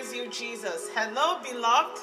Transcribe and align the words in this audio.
Praise 0.00 0.14
you, 0.14 0.30
Jesus. 0.30 0.88
Hello, 0.94 1.42
beloved. 1.42 2.00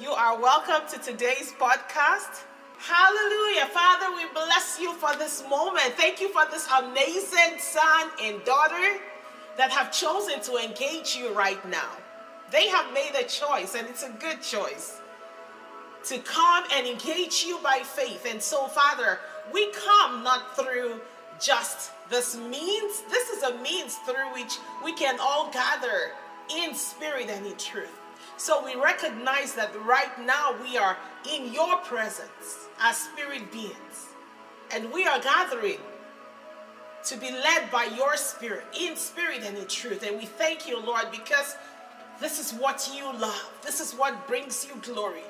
You 0.00 0.12
are 0.12 0.40
welcome 0.40 0.88
to 0.90 0.98
today's 0.98 1.52
podcast. 1.60 2.40
Hallelujah. 2.78 3.66
Father, 3.66 4.16
we 4.16 4.24
bless 4.32 4.78
you 4.80 4.94
for 4.94 5.14
this 5.18 5.44
moment. 5.46 5.92
Thank 5.98 6.22
you 6.22 6.30
for 6.30 6.46
this 6.50 6.66
amazing 6.78 7.58
son 7.58 8.08
and 8.22 8.42
daughter 8.46 8.98
that 9.58 9.70
have 9.70 9.92
chosen 9.92 10.40
to 10.40 10.56
engage 10.56 11.14
you 11.14 11.34
right 11.34 11.62
now. 11.68 11.90
They 12.50 12.68
have 12.68 12.90
made 12.94 13.12
a 13.14 13.24
choice, 13.24 13.74
and 13.74 13.86
it's 13.88 14.04
a 14.04 14.10
good 14.18 14.40
choice 14.40 15.02
to 16.04 16.18
come 16.20 16.64
and 16.72 16.86
engage 16.86 17.44
you 17.46 17.58
by 17.62 17.80
faith. 17.84 18.26
And 18.26 18.40
so, 18.40 18.68
Father, 18.68 19.18
we 19.52 19.70
come 19.72 20.22
not 20.24 20.56
through 20.56 20.98
just 21.38 21.90
this 22.08 22.38
means, 22.38 23.02
this 23.10 23.28
is 23.28 23.42
a 23.42 23.58
means 23.58 23.96
through 24.06 24.32
which 24.32 24.56
we 24.82 24.94
can 24.94 25.18
all 25.20 25.50
gather 25.50 26.12
in 26.56 26.74
spirit 26.74 27.28
and 27.28 27.46
in 27.46 27.56
truth. 27.56 27.98
So 28.36 28.64
we 28.64 28.74
recognize 28.74 29.54
that 29.54 29.70
right 29.84 30.18
now 30.24 30.54
we 30.62 30.76
are 30.76 30.96
in 31.32 31.52
your 31.52 31.76
presence 31.78 32.68
as 32.80 32.96
spirit 32.96 33.52
beings. 33.52 34.08
And 34.74 34.90
we 34.92 35.06
are 35.06 35.20
gathering 35.20 35.78
to 37.04 37.16
be 37.16 37.30
led 37.30 37.70
by 37.70 37.84
your 37.96 38.16
spirit, 38.16 38.64
in 38.78 38.96
spirit 38.96 39.42
and 39.44 39.56
in 39.56 39.66
truth. 39.66 40.04
And 40.06 40.18
we 40.18 40.26
thank 40.26 40.68
you, 40.68 40.80
Lord, 40.80 41.10
because 41.10 41.56
this 42.20 42.38
is 42.38 42.58
what 42.58 42.90
you 42.94 43.04
love. 43.18 43.50
This 43.62 43.80
is 43.80 43.92
what 43.92 44.26
brings 44.26 44.66
you 44.66 44.80
glory. 44.80 45.24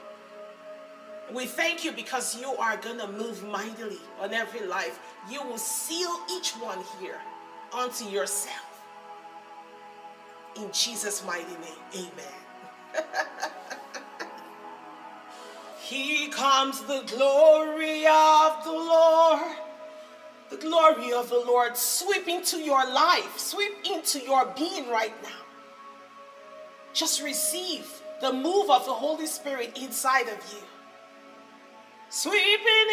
We 1.33 1.47
thank 1.47 1.85
you 1.85 1.93
because 1.93 2.39
you 2.39 2.53
are 2.57 2.77
going 2.77 2.99
to 2.99 3.09
move 3.09 3.43
mightily 3.49 3.99
on 4.21 4.35
every 4.35 4.67
life. 4.67 4.99
You 5.31 5.43
will 5.43 5.59
seal 5.59 6.15
each 6.31 6.51
one 6.53 6.79
here 7.01 7.19
unto 7.73 8.05
yourself. 8.05 8.72
In 10.57 10.71
Jesus' 10.73 11.25
mighty 11.25 11.45
name, 11.45 11.83
amen. 11.95 13.05
Here 15.83 16.29
comes 16.31 16.81
the 16.83 17.03
glory 17.17 18.07
of 18.07 18.65
the 18.65 18.73
Lord. 18.73 19.57
The 20.51 20.57
glory 20.59 21.13
of 21.13 21.31
the 21.31 21.43
Lord 21.47 21.77
sweep 21.77 22.29
into 22.29 22.59
your 22.59 22.85
life, 22.93 23.39
sweep 23.39 23.73
into 23.91 24.19
your 24.21 24.47
being 24.57 24.89
right 24.91 25.15
now. 25.23 25.31
Just 26.93 27.23
receive 27.23 27.87
the 28.21 28.33
move 28.33 28.71
of 28.71 28.85
the 28.85 28.93
Holy 28.93 29.27
Spirit 29.27 29.79
inside 29.79 30.29
of 30.29 30.39
you 30.53 30.63
sweeping 32.13 32.89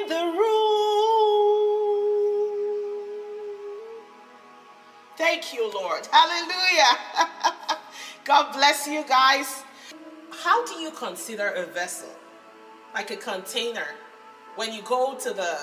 in 0.00 0.08
the 0.08 0.24
room. 0.38 0.89
Thank 5.20 5.52
you, 5.52 5.70
Lord. 5.70 6.08
Hallelujah. 6.10 6.96
God 8.24 8.54
bless 8.54 8.88
you 8.88 9.04
guys. 9.06 9.64
How 10.30 10.64
do 10.64 10.80
you 10.80 10.92
consider 10.92 11.48
a 11.48 11.66
vessel? 11.66 12.08
Like 12.94 13.10
a 13.10 13.16
container. 13.16 13.84
When 14.56 14.72
you 14.72 14.80
go 14.80 15.18
to 15.18 15.34
the 15.34 15.58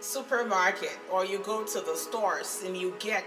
supermarket 0.00 0.98
or 1.08 1.24
you 1.24 1.38
go 1.38 1.62
to 1.62 1.80
the 1.80 1.94
stores 1.94 2.64
and 2.66 2.76
you 2.76 2.96
get 2.98 3.22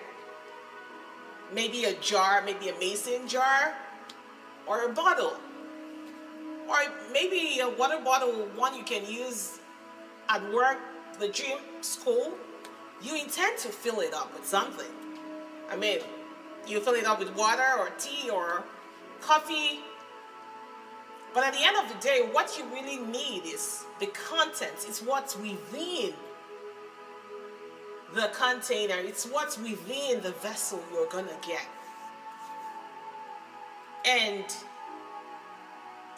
maybe 1.54 1.86
a 1.86 1.94
jar, 2.02 2.42
maybe 2.46 2.68
a 2.68 2.78
mason 2.78 3.26
jar 3.26 3.74
or 4.68 4.84
a 4.84 4.90
bottle 4.90 5.38
or 6.68 6.76
maybe 7.14 7.62
a 7.62 7.70
water 7.70 8.02
bottle, 8.04 8.34
one 8.58 8.76
you 8.76 8.84
can 8.84 9.10
use 9.10 9.60
at 10.28 10.44
work, 10.52 10.78
the 11.22 11.30
gym, 11.30 11.60
school. 11.80 12.34
You 13.04 13.22
intend 13.22 13.58
to 13.60 13.68
fill 13.68 14.00
it 14.00 14.14
up 14.14 14.34
with 14.34 14.46
something. 14.46 14.92
I 15.70 15.76
mean, 15.76 16.00
you 16.66 16.80
fill 16.80 16.94
it 16.94 17.06
up 17.06 17.20
with 17.20 17.36
water 17.36 17.78
or 17.78 17.90
tea 18.00 18.30
or 18.30 18.64
coffee. 19.22 19.82
But 21.34 21.44
at 21.44 21.54
the 21.54 21.64
end 21.64 21.76
of 21.78 21.94
the 21.94 22.00
day, 22.02 22.30
what 22.32 22.58
you 22.58 22.66
really 22.74 22.98
need 22.98 23.44
is 23.46 23.84
the 24.00 24.08
contents. 24.08 24.86
It's 24.86 25.02
what's 25.02 25.36
within 25.38 26.14
the 28.14 28.30
container. 28.34 28.96
It's 28.98 29.26
what's 29.26 29.58
within 29.58 30.22
the 30.22 30.32
vessel 30.42 30.82
you're 30.94 31.08
to 31.26 31.48
get. 31.48 31.68
And 34.06 34.46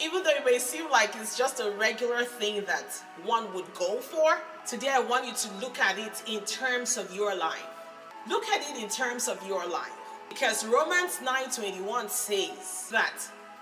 even 0.00 0.22
though 0.22 0.30
it 0.30 0.44
may 0.44 0.58
seem 0.58 0.90
like 0.90 1.14
it's 1.16 1.36
just 1.36 1.60
a 1.60 1.70
regular 1.72 2.24
thing 2.24 2.64
that 2.66 3.02
one 3.24 3.52
would 3.54 3.72
go 3.74 3.98
for, 3.98 4.38
today 4.66 4.90
I 4.90 5.00
want 5.00 5.26
you 5.26 5.32
to 5.32 5.54
look 5.60 5.78
at 5.78 5.98
it 5.98 6.22
in 6.26 6.44
terms 6.44 6.96
of 6.96 7.14
your 7.14 7.34
life. 7.34 7.64
Look 8.28 8.44
at 8.48 8.68
it 8.70 8.82
in 8.82 8.88
terms 8.88 9.28
of 9.28 9.44
your 9.46 9.66
life. 9.66 9.92
Because 10.28 10.66
Romans 10.66 11.20
9:21 11.22 12.10
says 12.10 12.88
that 12.90 13.16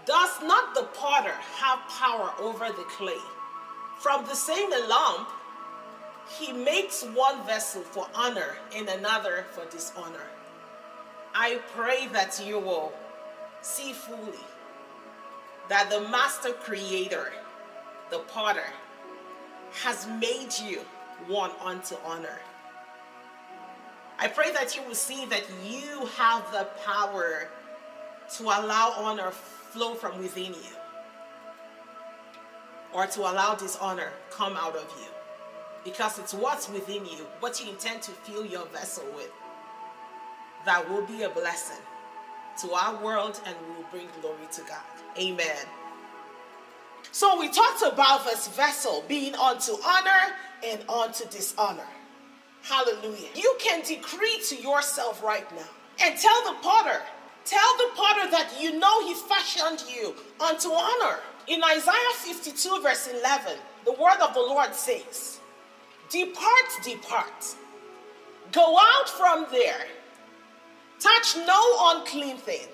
does 0.06 0.42
not 0.42 0.74
the 0.74 0.84
potter 0.94 1.34
have 1.56 1.78
power 1.88 2.32
over 2.40 2.66
the 2.66 2.84
clay? 2.84 3.24
From 4.00 4.24
the 4.26 4.34
same 4.34 4.70
lump 4.70 5.28
he 6.38 6.52
makes 6.52 7.04
one 7.04 7.44
vessel 7.46 7.82
for 7.82 8.08
honor 8.14 8.56
and 8.74 8.88
another 8.88 9.44
for 9.52 9.64
dishonor. 9.66 10.26
I 11.34 11.60
pray 11.74 12.08
that 12.08 12.42
you 12.44 12.58
will 12.58 12.92
see 13.60 13.92
fully 13.92 14.44
that 15.68 15.90
the 15.90 16.00
master 16.08 16.52
creator, 16.52 17.32
the 18.10 18.18
potter, 18.18 18.66
has 19.82 20.06
made 20.20 20.52
you 20.62 20.80
one 21.26 21.50
unto 21.62 21.96
honor. 22.04 22.38
I 24.18 24.28
pray 24.28 24.52
that 24.52 24.76
you 24.76 24.82
will 24.82 24.94
see 24.94 25.26
that 25.26 25.42
you 25.64 26.06
have 26.16 26.50
the 26.52 26.68
power 26.84 27.48
to 28.36 28.42
allow 28.44 28.94
honor 28.96 29.30
flow 29.30 29.94
from 29.94 30.18
within 30.18 30.54
you 30.54 30.76
or 32.92 33.06
to 33.06 33.20
allow 33.22 33.54
dishonor 33.54 34.12
come 34.30 34.56
out 34.56 34.76
of 34.76 34.88
you 35.00 35.08
because 35.84 36.18
it's 36.18 36.32
what's 36.32 36.68
within 36.70 37.04
you 37.04 37.26
what 37.40 37.60
you 37.60 37.68
intend 37.70 38.00
to 38.02 38.12
fill 38.12 38.46
your 38.46 38.64
vessel 38.66 39.04
with 39.16 39.30
that 40.64 40.88
will 40.88 41.04
be 41.06 41.24
a 41.24 41.28
blessing 41.28 41.82
to 42.62 42.72
our 42.72 43.02
world 43.02 43.40
and 43.46 43.54
we 43.66 43.74
will 43.76 43.90
bring 43.90 44.08
glory 44.20 44.48
to 44.52 44.60
God. 44.62 44.82
Amen. 45.18 45.66
So 47.12 47.38
we 47.38 47.48
talked 47.48 47.82
about 47.82 48.24
this 48.24 48.48
vessel 48.48 49.04
being 49.06 49.34
unto 49.34 49.72
honor 49.84 50.34
and 50.64 50.80
unto 50.88 51.28
dishonor. 51.28 51.86
Hallelujah. 52.62 53.28
You 53.34 53.56
can 53.60 53.82
decree 53.82 54.40
to 54.48 54.56
yourself 54.56 55.22
right 55.22 55.48
now 55.54 55.68
and 56.02 56.18
tell 56.18 56.42
the 56.44 56.58
potter, 56.60 57.00
tell 57.44 57.76
the 57.76 57.90
potter 57.94 58.30
that 58.30 58.54
you 58.58 58.78
know 58.78 59.06
he 59.06 59.14
fashioned 59.14 59.84
you 59.88 60.14
unto 60.40 60.70
honor. 60.70 61.18
In 61.46 61.62
Isaiah 61.62 62.14
52, 62.16 62.80
verse 62.82 63.08
11, 63.08 63.58
the 63.84 63.92
word 63.92 64.18
of 64.22 64.32
the 64.32 64.40
Lord 64.40 64.74
says, 64.74 65.40
Depart, 66.10 66.68
depart, 66.82 67.54
go 68.50 68.78
out 68.78 69.08
from 69.08 69.46
there 69.50 69.86
Touch 71.04 71.36
no 71.46 71.90
unclean 71.90 72.38
thing. 72.38 72.66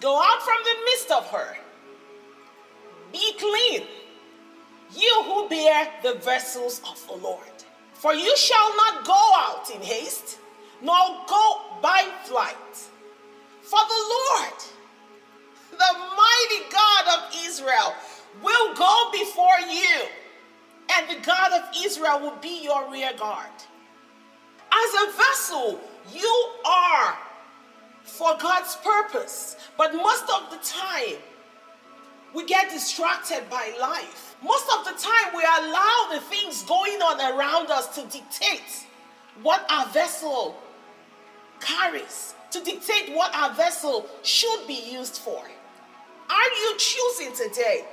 Go 0.00 0.16
out 0.16 0.42
from 0.42 0.58
the 0.62 0.76
midst 0.84 1.10
of 1.10 1.26
her. 1.30 1.56
Be 3.10 3.32
clean, 3.36 3.82
you 4.94 5.22
who 5.24 5.48
bear 5.48 5.88
the 6.04 6.14
vessels 6.20 6.80
of 6.88 7.04
the 7.08 7.16
Lord. 7.16 7.56
For 7.94 8.14
you 8.14 8.36
shall 8.36 8.76
not 8.76 9.04
go 9.04 9.32
out 9.38 9.68
in 9.74 9.80
haste, 9.82 10.38
nor 10.80 11.24
go 11.26 11.62
by 11.82 12.06
flight. 12.26 12.76
For 13.62 13.80
the 13.88 14.02
Lord, 14.14 14.60
the 15.72 15.98
mighty 15.98 16.70
God 16.70 17.18
of 17.18 17.34
Israel, 17.44 17.92
will 18.40 18.74
go 18.74 19.10
before 19.10 19.60
you, 19.68 20.06
and 20.92 21.10
the 21.10 21.26
God 21.26 21.52
of 21.54 21.62
Israel 21.84 22.20
will 22.20 22.36
be 22.36 22.62
your 22.62 22.88
rear 22.88 23.10
guard. 23.18 23.50
As 24.70 25.08
a 25.08 25.16
vessel, 25.16 25.80
you 26.12 26.50
are 26.64 27.16
for 28.02 28.36
God's 28.38 28.76
purpose. 28.76 29.56
But 29.76 29.94
most 29.94 30.24
of 30.24 30.50
the 30.50 30.58
time, 30.62 31.18
we 32.34 32.44
get 32.44 32.70
distracted 32.70 33.48
by 33.50 33.72
life. 33.80 34.36
Most 34.42 34.66
of 34.78 34.84
the 34.84 34.92
time, 34.92 35.34
we 35.34 35.42
allow 35.42 36.08
the 36.12 36.20
things 36.20 36.62
going 36.62 37.00
on 37.00 37.20
around 37.34 37.70
us 37.70 37.94
to 37.96 38.02
dictate 38.02 38.86
what 39.42 39.66
our 39.70 39.86
vessel 39.88 40.56
carries, 41.60 42.34
to 42.50 42.62
dictate 42.62 43.14
what 43.14 43.34
our 43.34 43.54
vessel 43.54 44.06
should 44.22 44.66
be 44.66 44.90
used 44.90 45.16
for. 45.16 45.42
Are 46.28 46.50
you 46.60 46.74
choosing 46.78 47.32
today 47.34 47.84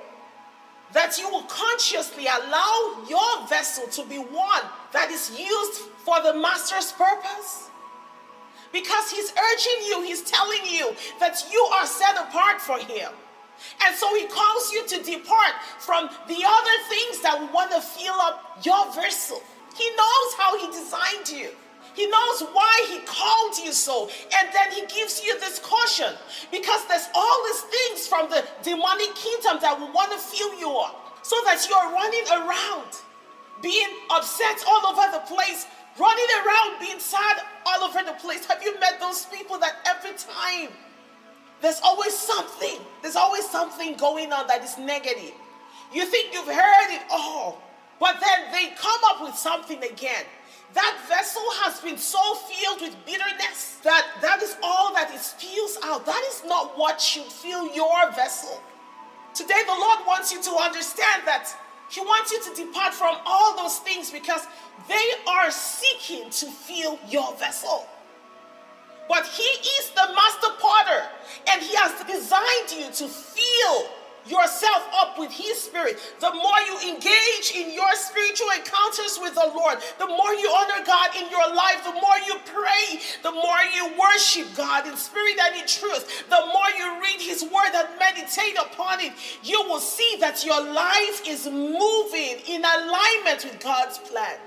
that 0.94 1.18
you 1.18 1.30
will 1.30 1.44
consciously 1.44 2.26
allow 2.26 3.06
your 3.10 3.48
vessel 3.48 3.88
to 3.88 4.10
be 4.10 4.18
one 4.18 4.62
that 4.92 5.10
is 5.10 5.32
used 5.38 5.82
for 6.04 6.22
the 6.22 6.34
master's 6.34 6.92
purpose? 6.92 7.70
Because 8.74 9.12
he's 9.12 9.32
urging 9.32 9.88
you, 9.88 10.02
he's 10.04 10.24
telling 10.24 10.66
you 10.68 10.94
that 11.20 11.46
you 11.52 11.62
are 11.76 11.86
set 11.86 12.18
apart 12.18 12.60
for 12.60 12.80
him. 12.80 13.12
And 13.86 13.96
so 13.96 14.14
he 14.16 14.28
calls 14.28 14.72
you 14.74 14.86
to 14.88 15.04
depart 15.04 15.54
from 15.80 16.10
the 16.28 16.42
other 16.44 16.78
things 16.90 17.22
that 17.22 17.50
want 17.54 17.72
to 17.72 17.80
fill 17.80 18.16
up 18.16 18.60
your 18.66 18.92
vessel. 18.94 19.42
He 19.78 19.90
knows 19.96 20.34
how 20.38 20.58
he 20.60 20.68
designed 20.68 21.30
you. 21.30 21.50
He 21.94 22.08
knows 22.08 22.42
why 22.54 22.86
he 22.90 23.00
called 23.06 23.58
you 23.64 23.72
so. 23.72 24.10
And 24.36 24.50
then 24.52 24.72
he 24.72 24.82
gives 24.88 25.24
you 25.24 25.40
this 25.40 25.60
caution 25.60 26.14
because 26.52 26.86
there's 26.88 27.08
all 27.14 27.44
these 27.46 27.62
things 27.62 28.08
from 28.08 28.30
the 28.30 28.44
demonic 28.64 29.14
kingdom 29.16 29.58
that 29.62 29.80
will 29.80 29.94
want 29.94 30.12
to 30.12 30.18
fill 30.18 30.60
you 30.60 30.72
up 30.72 31.20
so 31.22 31.36
that 31.46 31.66
you're 31.70 31.94
running 31.94 32.26
around, 32.34 32.90
being 33.62 33.88
upset 34.12 34.64
all 34.68 34.88
over 34.88 35.06
the 35.14 35.24
place, 35.34 35.68
running 36.00 36.26
around, 36.46 36.80
being 36.80 37.00
sad 37.00 37.42
all 37.66 37.84
over 37.84 38.00
the 38.06 38.14
place. 38.14 38.46
Have 38.46 38.64
you 38.64 38.80
met 38.80 39.00
those 39.00 39.26
people 39.26 39.60
that 39.60 39.76
every 39.86 40.18
time 40.18 40.70
there's 41.62 41.80
always 41.84 42.14
something, 42.14 42.80
there's 43.02 43.16
always 43.16 43.50
something 43.50 43.96
going 43.96 44.32
on 44.32 44.48
that 44.48 44.64
is 44.64 44.78
negative? 44.78 45.34
You 45.94 46.06
think 46.06 46.34
you've 46.34 46.48
heard 46.48 46.90
it 46.90 47.04
all, 47.12 47.62
but 48.00 48.18
then 48.20 48.52
they 48.52 48.74
come 48.76 49.02
up 49.06 49.22
with 49.22 49.36
something 49.36 49.84
again 49.84 50.26
that 50.74 50.98
vessel 51.08 51.44
has 51.64 51.80
been 51.82 51.98
so 51.98 52.20
filled 52.36 52.82
with 52.82 52.96
bitterness 53.06 53.78
that 53.84 54.08
that 54.22 54.42
is 54.42 54.58
all 54.64 54.94
that 54.94 55.14
it 55.14 55.20
spews 55.20 55.78
out. 55.84 56.06
That 56.06 56.24
is 56.30 56.44
not 56.46 56.78
what 56.78 57.00
should 57.00 57.26
fill 57.26 57.74
your 57.76 58.12
vessel. 58.12 58.62
Today, 59.34 59.62
the 59.66 59.74
Lord 59.74 60.00
wants 60.08 60.32
you 60.32 60.42
to 60.42 60.52
understand 60.52 61.24
that 61.26 61.56
He 61.94 62.02
wants 62.02 62.32
you 62.32 62.42
to 62.42 62.66
depart 62.66 62.92
from 62.94 63.18
all 63.24 63.56
those 63.56 63.78
things 63.78 64.10
because 64.10 64.48
they 64.88 65.12
are 65.28 65.52
seeking 65.52 66.28
to 66.32 66.48
fill 66.48 66.98
your 67.08 67.36
vessel. 67.36 67.88
But 69.08 69.28
He 69.28 69.44
is 69.44 69.92
the 69.92 70.08
master 70.16 70.48
potter, 70.60 71.04
and 71.52 71.62
He 71.62 71.76
has 71.76 71.92
designed 72.08 72.72
you 72.72 72.92
to 72.96 73.08
fill 73.08 73.90
yourself 74.26 74.88
up 74.96 75.20
with 75.20 75.32
His 75.32 75.60
Spirit, 75.60 76.00
the 76.20 76.34
more 76.34 76.60
you 76.68 76.94
engage 76.94 77.52
in 77.56 77.74
your 77.74 77.92
spiritual 77.96 78.48
encounters 78.56 79.20
with 79.22 79.36
the 79.36 79.52
Lord, 79.56 79.78
the 80.00 80.08
more 80.08 80.34
you 80.34 80.50
honor 80.50 80.86
God 80.86 81.10
in 81.16 81.30
your 81.30 81.48
life, 81.54 81.84
the 81.84 81.94
more 81.94 82.20
you 82.28 82.36
pray, 82.46 83.00
the 83.22 83.32
more 83.32 83.64
you 83.76 83.92
worship 84.00 84.48
God 84.56 84.88
in 84.88 84.96
spirit 84.96 85.38
and 85.42 85.62
in 85.62 85.68
truth, 85.68 86.30
the 86.30 86.44
more 86.54 86.70
you 86.78 87.02
read 87.02 87.22
His 87.22 87.44
Word 87.44 87.74
and 87.74 87.88
meditate 88.00 88.58
upon 88.58 89.02
it, 89.02 89.14
you 89.44 89.62
will 89.68 89.80
see 89.80 90.18
that 90.20 90.46
your 90.46 90.62
life 90.62 91.28
is 91.28 91.46
moving 91.48 92.40
in 92.48 92.64
alignment 92.64 93.44
with 93.44 93.60
God's 93.60 93.98
plan. 93.98 94.38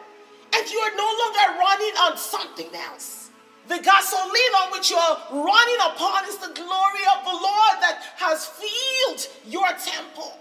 And 0.55 0.70
you 0.70 0.78
are 0.78 0.96
no 0.96 1.05
longer 1.05 1.58
running 1.58 1.96
on 2.00 2.17
something 2.17 2.75
else. 2.75 3.25
The 3.69 3.79
gasoline 3.79 4.55
on 4.63 4.73
which 4.73 4.91
you're 4.91 5.19
running 5.31 5.81
upon 5.91 6.25
is 6.29 6.39
the 6.39 6.53
glory 6.55 7.05
of 7.19 7.25
the 7.25 7.33
Lord 7.33 7.75
that 7.81 8.01
has 8.17 8.47
filled 8.47 9.27
your 9.45 9.67
temple. 9.69 10.39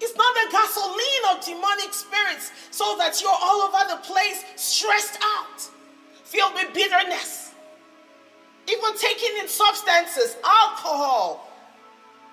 It's 0.00 0.16
not 0.16 0.34
the 0.34 0.50
gasoline 0.50 1.24
of 1.36 1.44
demonic 1.44 1.92
spirits 1.92 2.50
so 2.70 2.96
that 2.96 3.20
you're 3.20 3.30
all 3.30 3.68
over 3.68 3.90
the 3.90 4.00
place, 4.06 4.42
stressed 4.56 5.18
out, 5.22 5.60
filled 6.24 6.54
with 6.54 6.72
bitterness, 6.72 7.52
even 8.66 8.96
taking 8.96 9.36
in 9.40 9.46
substances, 9.46 10.36
alcohol, 10.42 11.46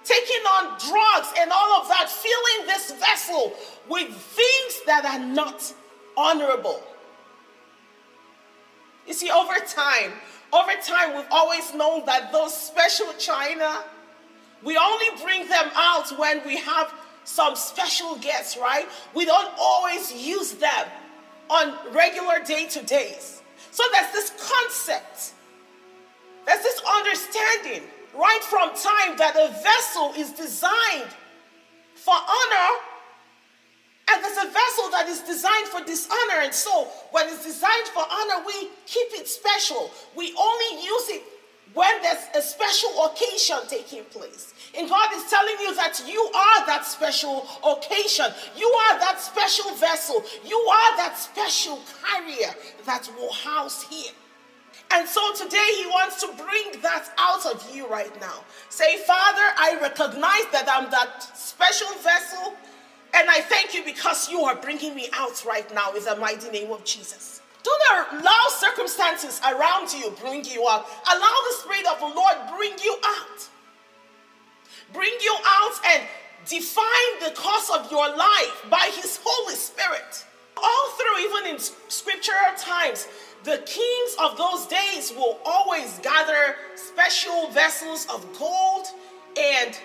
taking 0.05 0.43
on 0.55 0.77
drugs, 0.79 1.33
and 1.37 1.51
all 1.51 1.81
of 1.81 1.89
that, 1.89 2.09
filling 2.09 2.67
this 2.67 2.91
vessel 2.93 3.53
with 3.89 4.07
things 4.07 4.81
that 4.85 5.03
are 5.03 5.19
not 5.19 5.73
honorable. 6.15 6.81
You 9.07 9.13
see, 9.13 9.31
over 9.31 9.53
time, 9.65 10.11
over 10.51 10.71
time, 10.83 11.15
we've 11.15 11.31
always 11.31 11.73
known 11.73 12.05
that 12.05 12.31
those 12.31 12.55
special 12.55 13.07
china, 13.17 13.83
we 14.63 14.77
only 14.77 15.21
bring 15.23 15.47
them 15.47 15.69
out 15.75 16.17
when 16.19 16.45
we 16.45 16.57
have 16.57 16.93
some 17.23 17.55
special 17.55 18.17
guests, 18.17 18.57
right? 18.57 18.87
We 19.15 19.25
don't 19.25 19.51
always 19.57 20.13
use 20.13 20.53
them 20.53 20.87
on 21.49 21.73
regular 21.93 22.43
day 22.43 22.67
to 22.67 22.83
days. 22.83 23.41
So 23.71 23.83
there's 23.93 24.11
this 24.11 24.29
concept, 24.51 25.33
there's 26.45 26.63
this 26.63 26.81
understanding 26.95 27.83
right 28.13 28.43
from 28.43 28.69
time 28.69 29.17
that 29.17 29.35
a 29.35 29.51
vessel 29.61 30.13
is 30.17 30.31
designed 30.31 31.11
for 31.95 32.13
honor 32.13 32.79
and 34.09 34.23
there's 34.23 34.37
a 34.37 34.49
vessel 34.49 34.89
that 34.91 35.07
is 35.09 35.21
designed 35.21 35.67
for 35.67 35.83
dishonor. 35.83 36.39
And 36.41 36.53
so, 36.53 36.87
when 37.11 37.27
it's 37.27 37.43
designed 37.43 37.87
for 37.93 38.03
honor, 38.09 38.45
we 38.45 38.69
keep 38.85 39.07
it 39.11 39.27
special. 39.27 39.91
We 40.15 40.33
only 40.39 40.83
use 40.83 41.09
it 41.09 41.23
when 41.73 42.01
there's 42.01 42.25
a 42.35 42.41
special 42.41 42.89
occasion 43.05 43.57
taking 43.69 44.03
place. 44.05 44.53
And 44.77 44.89
God 44.89 45.09
is 45.13 45.29
telling 45.29 45.55
you 45.61 45.75
that 45.75 46.01
you 46.07 46.21
are 46.21 46.65
that 46.67 46.85
special 46.85 47.45
occasion. 47.65 48.27
You 48.57 48.67
are 48.67 48.99
that 48.99 49.19
special 49.19 49.75
vessel. 49.75 50.23
You 50.45 50.57
are 50.57 50.97
that 50.97 51.17
special 51.17 51.79
carrier 52.01 52.53
that 52.85 53.09
will 53.17 53.33
house 53.33 53.83
Him. 53.83 54.15
And 54.91 55.07
so 55.07 55.33
today 55.33 55.69
He 55.75 55.85
wants 55.87 56.21
to 56.21 56.27
bring 56.37 56.81
that 56.81 57.09
out 57.17 57.45
of 57.45 57.75
you 57.75 57.87
right 57.87 58.17
now. 58.21 58.45
Say, 58.69 58.97
Father, 58.99 59.43
I 59.57 59.77
recognize 59.81 60.47
that 60.53 60.67
I'm 60.71 60.89
that 60.91 61.23
special 61.37 61.89
vessel 62.01 62.53
and 63.17 63.29
I 63.29 63.41
thank 63.41 63.73
you 63.73 63.83
because 63.83 64.29
you 64.29 64.41
are 64.41 64.55
bringing 64.55 64.93
me 64.95 65.09
out 65.13 65.43
right 65.45 65.71
now 65.73 65.93
in 65.93 66.03
the 66.03 66.15
mighty 66.17 66.49
name 66.49 66.71
of 66.71 66.83
Jesus. 66.83 67.41
Don't 67.63 68.21
allow 68.21 68.45
circumstances 68.49 69.41
around 69.45 69.91
you 69.93 70.11
bring 70.21 70.45
you 70.45 70.67
out. 70.69 70.85
Allow 71.11 71.35
the 71.49 71.55
Spirit 71.57 71.85
of 71.91 71.99
the 71.99 72.15
Lord 72.15 72.35
bring 72.55 72.73
you 72.83 72.95
out. 73.03 73.49
Bring 74.93 75.13
you 75.21 75.35
out 75.45 75.73
and 75.87 76.03
define 76.47 77.19
the 77.19 77.31
course 77.35 77.71
of 77.73 77.91
your 77.91 78.07
life 78.15 78.65
by 78.69 78.89
His 78.93 79.19
Holy 79.21 79.55
Spirit. 79.55 80.25
All 80.55 80.89
through, 80.91 81.19
even 81.25 81.55
in 81.55 81.59
scriptural 81.59 82.55
times, 82.57 83.07
the 83.43 83.61
kings 83.65 84.15
of 84.21 84.37
those 84.37 84.65
days 84.67 85.11
will 85.15 85.39
always 85.45 85.99
gather 85.99 86.55
special 86.75 87.49
vessels 87.49 88.07
of 88.13 88.25
gold 88.37 88.87
and 89.37 89.77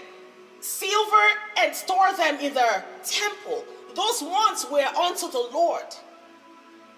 silver 0.62 1.26
and 1.58 1.74
store 1.74 2.12
them 2.16 2.38
in 2.40 2.54
the 2.54 2.82
temple. 3.04 3.64
Those 3.94 4.22
ones 4.22 4.66
were 4.70 4.86
unto 4.86 5.30
the 5.30 5.48
Lord. 5.52 5.84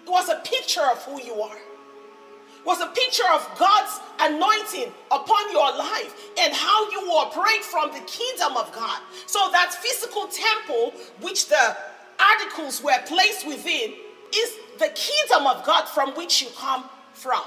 It 0.03 0.09
was 0.09 0.29
a 0.29 0.41
picture 0.45 0.85
of 0.91 1.03
who 1.03 1.21
you 1.21 1.41
are. 1.41 1.57
It 1.57 2.65
was 2.65 2.79
a 2.81 2.87
picture 2.87 3.27
of 3.33 3.47
God's 3.59 3.99
anointing 4.19 4.91
upon 5.11 5.51
your 5.51 5.77
life 5.77 6.31
and 6.39 6.53
how 6.53 6.89
you 6.91 6.99
operate 7.11 7.63
from 7.63 7.91
the 7.91 7.99
kingdom 8.05 8.55
of 8.55 8.71
God. 8.71 9.01
So 9.25 9.39
that 9.51 9.73
physical 9.73 10.27
temple, 10.27 10.93
which 11.21 11.47
the 11.47 11.77
articles 12.19 12.83
were 12.83 12.97
placed 13.05 13.47
within, 13.47 13.93
is 14.35 14.53
the 14.79 14.89
kingdom 14.95 15.47
of 15.47 15.65
God 15.65 15.85
from 15.85 16.11
which 16.11 16.41
you 16.41 16.49
come 16.57 16.85
from. 17.13 17.43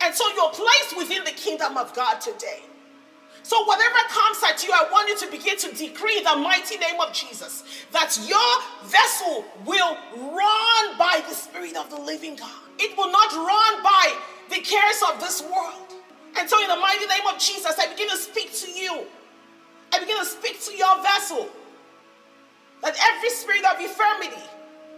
And 0.00 0.14
so 0.14 0.24
you're 0.34 0.50
placed 0.50 0.96
within 0.96 1.24
the 1.24 1.32
kingdom 1.32 1.76
of 1.76 1.94
God 1.94 2.20
today. 2.20 2.62
So, 3.44 3.62
whatever 3.66 3.98
comes 4.08 4.38
at 4.48 4.64
you, 4.64 4.72
I 4.72 4.88
want 4.90 5.06
you 5.10 5.18
to 5.18 5.30
begin 5.30 5.58
to 5.58 5.74
decree 5.74 6.22
the 6.24 6.34
mighty 6.34 6.78
name 6.78 6.98
of 6.98 7.12
Jesus 7.12 7.62
that 7.92 8.16
your 8.24 8.88
vessel 8.88 9.44
will 9.66 9.98
run 10.16 10.98
by 10.98 11.22
the 11.28 11.34
Spirit 11.34 11.76
of 11.76 11.90
the 11.90 12.00
living 12.00 12.36
God. 12.36 12.56
It 12.78 12.96
will 12.96 13.12
not 13.12 13.30
run 13.34 13.82
by 13.82 14.16
the 14.48 14.62
cares 14.64 15.02
of 15.12 15.20
this 15.20 15.42
world. 15.42 15.92
And 16.38 16.48
so, 16.48 16.58
in 16.62 16.68
the 16.68 16.76
mighty 16.76 17.04
name 17.04 17.26
of 17.28 17.38
Jesus, 17.38 17.76
I 17.78 17.86
begin 17.86 18.08
to 18.08 18.16
speak 18.16 18.50
to 18.64 18.70
you. 18.70 19.04
I 19.92 19.98
begin 20.00 20.16
to 20.16 20.24
speak 20.24 20.64
to 20.64 20.74
your 20.74 21.02
vessel 21.02 21.46
that 22.80 22.96
every 22.96 23.28
spirit 23.28 23.64
of 23.66 23.78
infirmity, 23.78 24.42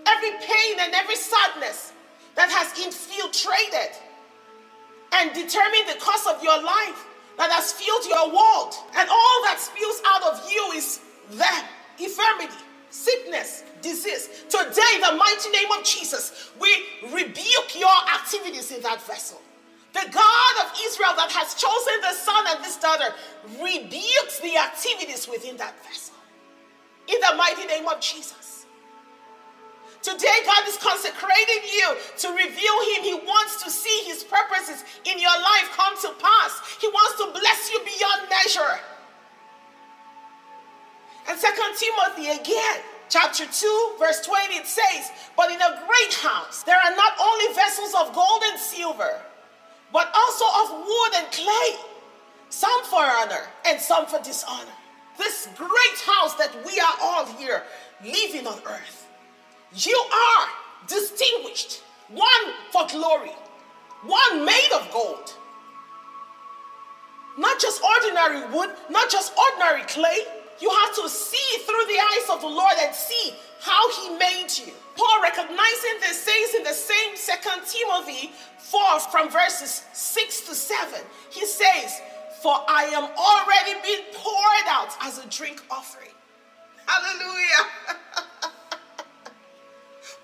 every 0.06 0.30
pain, 0.38 0.76
and 0.78 0.94
every 0.94 1.16
sadness 1.16 1.92
that 2.36 2.48
has 2.50 2.78
infiltrated 2.78 3.90
and 5.14 5.34
determined 5.34 5.88
the 5.88 5.98
course 5.98 6.28
of 6.30 6.40
your 6.44 6.62
life 6.62 7.06
that 7.38 7.50
has 7.52 7.72
filled 7.72 8.06
your 8.06 8.28
world, 8.28 8.74
and 8.96 9.08
all 9.10 9.38
that 9.44 9.58
spills 9.60 10.02
out 10.06 10.22
of 10.34 10.50
you 10.50 10.72
is 10.76 11.00
them 11.32 11.64
infirmity, 12.00 12.60
sickness, 12.90 13.64
disease. 13.82 14.28
Today, 14.48 14.92
in 14.96 15.02
the 15.02 15.16
mighty 15.16 15.50
name 15.50 15.70
of 15.78 15.84
Jesus, 15.84 16.50
we 16.60 16.70
rebuke 17.12 17.78
your 17.78 17.96
activities 18.14 18.72
in 18.72 18.82
that 18.82 19.02
vessel. 19.02 19.40
The 19.94 20.06
God 20.12 20.54
of 20.66 20.72
Israel 20.86 21.14
that 21.16 21.32
has 21.32 21.54
chosen 21.54 22.00
the 22.02 22.14
son 22.14 22.44
and 22.48 22.64
this 22.64 22.76
daughter 22.78 23.14
rebukes 23.62 24.40
the 24.40 24.56
activities 24.58 25.28
within 25.28 25.56
that 25.58 25.74
vessel. 25.84 26.14
In 27.08 27.20
the 27.20 27.36
mighty 27.36 27.66
name 27.66 27.88
of 27.88 28.00
Jesus. 28.00 28.45
Today, 30.06 30.38
God 30.46 30.68
is 30.68 30.76
consecrating 30.76 31.66
you 31.66 31.96
to 32.18 32.28
reveal 32.28 32.78
Him. 32.94 33.02
He 33.02 33.14
wants 33.26 33.60
to 33.64 33.68
see 33.68 34.04
His 34.06 34.22
purposes 34.22 34.84
in 35.04 35.18
your 35.18 35.34
life 35.34 35.68
come 35.74 35.98
to 36.00 36.14
pass. 36.22 36.78
He 36.80 36.86
wants 36.86 37.18
to 37.18 37.26
bless 37.34 37.72
you 37.72 37.80
beyond 37.80 38.30
measure. 38.30 38.78
And 41.28 41.36
Second 41.36 41.74
Timothy 41.74 42.38
again, 42.40 42.82
chapter 43.08 43.46
2, 43.50 43.94
verse 43.98 44.20
20, 44.24 44.54
it 44.54 44.68
says, 44.68 45.10
But 45.36 45.50
in 45.50 45.60
a 45.60 45.82
great 45.88 46.14
house 46.14 46.62
there 46.62 46.78
are 46.78 46.94
not 46.94 47.14
only 47.20 47.52
vessels 47.56 47.92
of 47.98 48.14
gold 48.14 48.42
and 48.44 48.60
silver, 48.60 49.20
but 49.92 50.12
also 50.14 50.44
of 50.62 50.86
wood 50.86 51.12
and 51.16 51.32
clay, 51.32 51.82
some 52.48 52.84
for 52.84 53.02
honor 53.02 53.48
and 53.66 53.80
some 53.80 54.06
for 54.06 54.22
dishonor. 54.22 54.70
This 55.18 55.48
great 55.56 55.98
house 56.06 56.36
that 56.36 56.54
we 56.64 56.78
are 56.78 56.94
all 57.02 57.26
here 57.26 57.64
living 58.04 58.46
on 58.46 58.60
earth 58.68 59.05
you 59.74 59.96
are 59.96 60.48
distinguished, 60.86 61.82
one 62.08 62.54
for 62.70 62.86
glory, 62.86 63.34
one 64.02 64.44
made 64.44 64.70
of 64.74 64.90
gold. 64.92 65.34
Not 67.38 67.60
just 67.60 67.82
ordinary 67.82 68.46
wood, 68.54 68.70
not 68.88 69.10
just 69.10 69.32
ordinary 69.36 69.82
clay. 69.82 70.18
You 70.58 70.70
have 70.70 70.94
to 70.96 71.08
see 71.08 71.58
through 71.66 71.84
the 71.86 72.00
eyes 72.00 72.30
of 72.30 72.40
the 72.40 72.46
Lord 72.46 72.72
and 72.80 72.94
see 72.94 73.34
how 73.60 73.90
he 74.00 74.16
made 74.16 74.48
you. 74.56 74.72
Paul 74.96 75.22
recognizing 75.22 76.00
this 76.00 76.22
says 76.22 76.54
in 76.54 76.62
the 76.62 76.72
same 76.72 77.16
second 77.16 77.62
Timothy 77.66 78.32
4 78.58 79.00
from 79.10 79.30
verses 79.30 79.84
6 79.92 80.40
to 80.42 80.54
7. 80.54 81.00
He 81.30 81.44
says, 81.44 82.00
For 82.40 82.54
I 82.68 82.84
am 82.84 83.04
already 83.04 83.80
being 83.82 84.04
poured 84.14 84.66
out 84.68 84.96
as 85.02 85.18
a 85.18 85.28
drink 85.28 85.62
offering. 85.70 86.12
Hallelujah. 86.86 88.26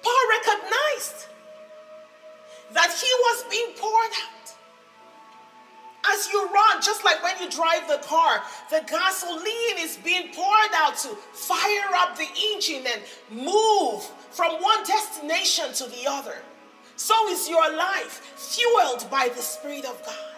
Paul 0.02 0.28
recognized 0.30 1.26
that 2.72 2.90
he 2.90 3.10
was 3.26 3.44
being 3.50 3.74
poured 3.76 4.12
out. 4.24 4.54
As 6.04 6.28
you 6.32 6.48
run, 6.52 6.82
just 6.82 7.04
like 7.04 7.22
when 7.22 7.38
you 7.40 7.48
drive 7.48 7.86
the 7.86 8.04
car, 8.06 8.42
the 8.70 8.82
gasoline 8.88 9.78
is 9.78 9.96
being 9.98 10.32
poured 10.34 10.72
out 10.74 10.96
to 10.98 11.08
fire 11.32 11.94
up 11.94 12.16
the 12.16 12.26
engine 12.52 12.84
and 12.86 13.02
move 13.30 14.02
from 14.30 14.60
one 14.60 14.82
destination 14.84 15.72
to 15.74 15.84
the 15.84 16.06
other. 16.08 16.36
So 16.96 17.28
is 17.28 17.48
your 17.48 17.76
life, 17.76 18.20
fueled 18.36 19.08
by 19.10 19.30
the 19.34 19.42
Spirit 19.42 19.84
of 19.84 20.02
God. 20.04 20.32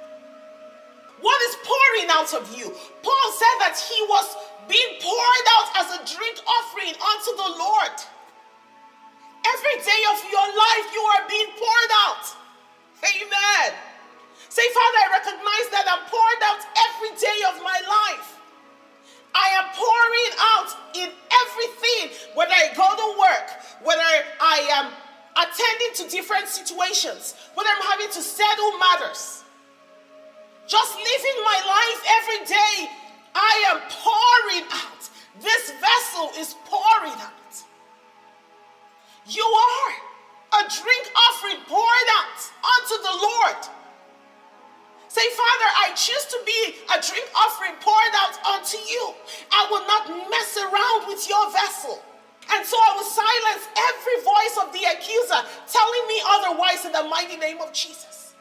What 1.20 1.40
is 1.48 1.56
pouring 1.64 2.10
out 2.10 2.34
of 2.34 2.56
you? 2.56 2.64
Paul 3.02 3.32
said 3.32 3.56
that 3.60 3.76
he 3.78 4.02
was 4.08 4.36
being 4.68 5.00
poured 5.00 5.46
out 5.56 5.68
as 5.76 5.88
a 5.94 6.16
drink 6.16 6.38
offering 6.46 6.92
unto 6.92 7.36
the 7.36 7.58
Lord. 7.58 8.13
Every 9.44 9.76
day 9.84 10.02
of 10.12 10.18
your 10.32 10.48
life, 10.56 10.86
you 10.92 11.02
are 11.14 11.24
being 11.28 11.50
poured 11.56 11.92
out. 12.08 12.24
Amen. 13.04 13.68
Say, 14.48 14.66
Father, 14.72 14.98
I 15.04 15.08
recognize 15.20 15.66
that 15.74 15.86
I'm 15.90 16.04
poured 16.08 16.42
out 16.48 16.62
every 16.88 17.12
day 17.20 17.38
of 17.52 17.60
my 17.60 17.78
life. 17.84 18.38
I 19.34 19.48
am 19.58 19.66
pouring 19.74 20.32
out 20.54 20.70
in 20.94 21.08
everything, 21.10 22.16
whether 22.34 22.54
I 22.54 22.70
go 22.72 22.86
to 22.86 23.18
work, 23.18 23.48
whether 23.82 24.06
I 24.40 24.62
am 24.78 24.92
attending 25.36 25.92
to 25.98 26.04
different 26.08 26.48
situations, 26.48 27.34
whether 27.54 27.68
I'm 27.68 27.82
having 27.82 28.08
to 28.08 28.22
settle 28.22 28.78
matters. 28.78 29.42
Just 30.66 30.94
living 30.96 31.38
my 31.44 31.58
life 31.66 32.00
every 32.22 32.46
day, 32.46 32.88
I 33.34 33.64
am 33.74 33.78
pouring 33.90 34.64
out. 34.72 35.02
This 35.42 35.72
vessel 35.82 36.30
is 36.38 36.54
pouring 36.64 37.18
out. 37.20 37.43
You 39.26 39.44
are 39.44 39.92
a 40.60 40.68
drink 40.68 41.04
offering 41.16 41.60
poured 41.66 42.08
out 42.20 42.40
unto 42.60 42.96
the 43.02 43.14
Lord. 43.20 43.60
Say, 45.08 45.24
Father, 45.30 45.68
I 45.78 45.94
choose 45.94 46.26
to 46.26 46.38
be 46.44 46.74
a 46.90 46.98
drink 47.00 47.30
offering 47.34 47.78
poured 47.80 48.14
out 48.18 48.34
unto 48.44 48.76
you. 48.76 49.14
I 49.52 49.66
will 49.70 49.86
not 49.86 50.10
mess 50.28 50.58
around 50.58 51.08
with 51.08 51.22
your 51.28 51.50
vessel. 51.52 52.02
And 52.50 52.66
so 52.66 52.76
I 52.76 52.90
will 52.98 53.06
silence 53.06 53.64
every 53.72 54.18
voice 54.20 54.56
of 54.60 54.68
the 54.74 54.84
accuser 54.90 55.40
telling 55.70 56.04
me 56.08 56.18
otherwise 56.26 56.84
in 56.84 56.92
the 56.92 57.04
mighty 57.08 57.36
name 57.36 57.62
of 57.62 57.72
Jesus. 57.72 58.34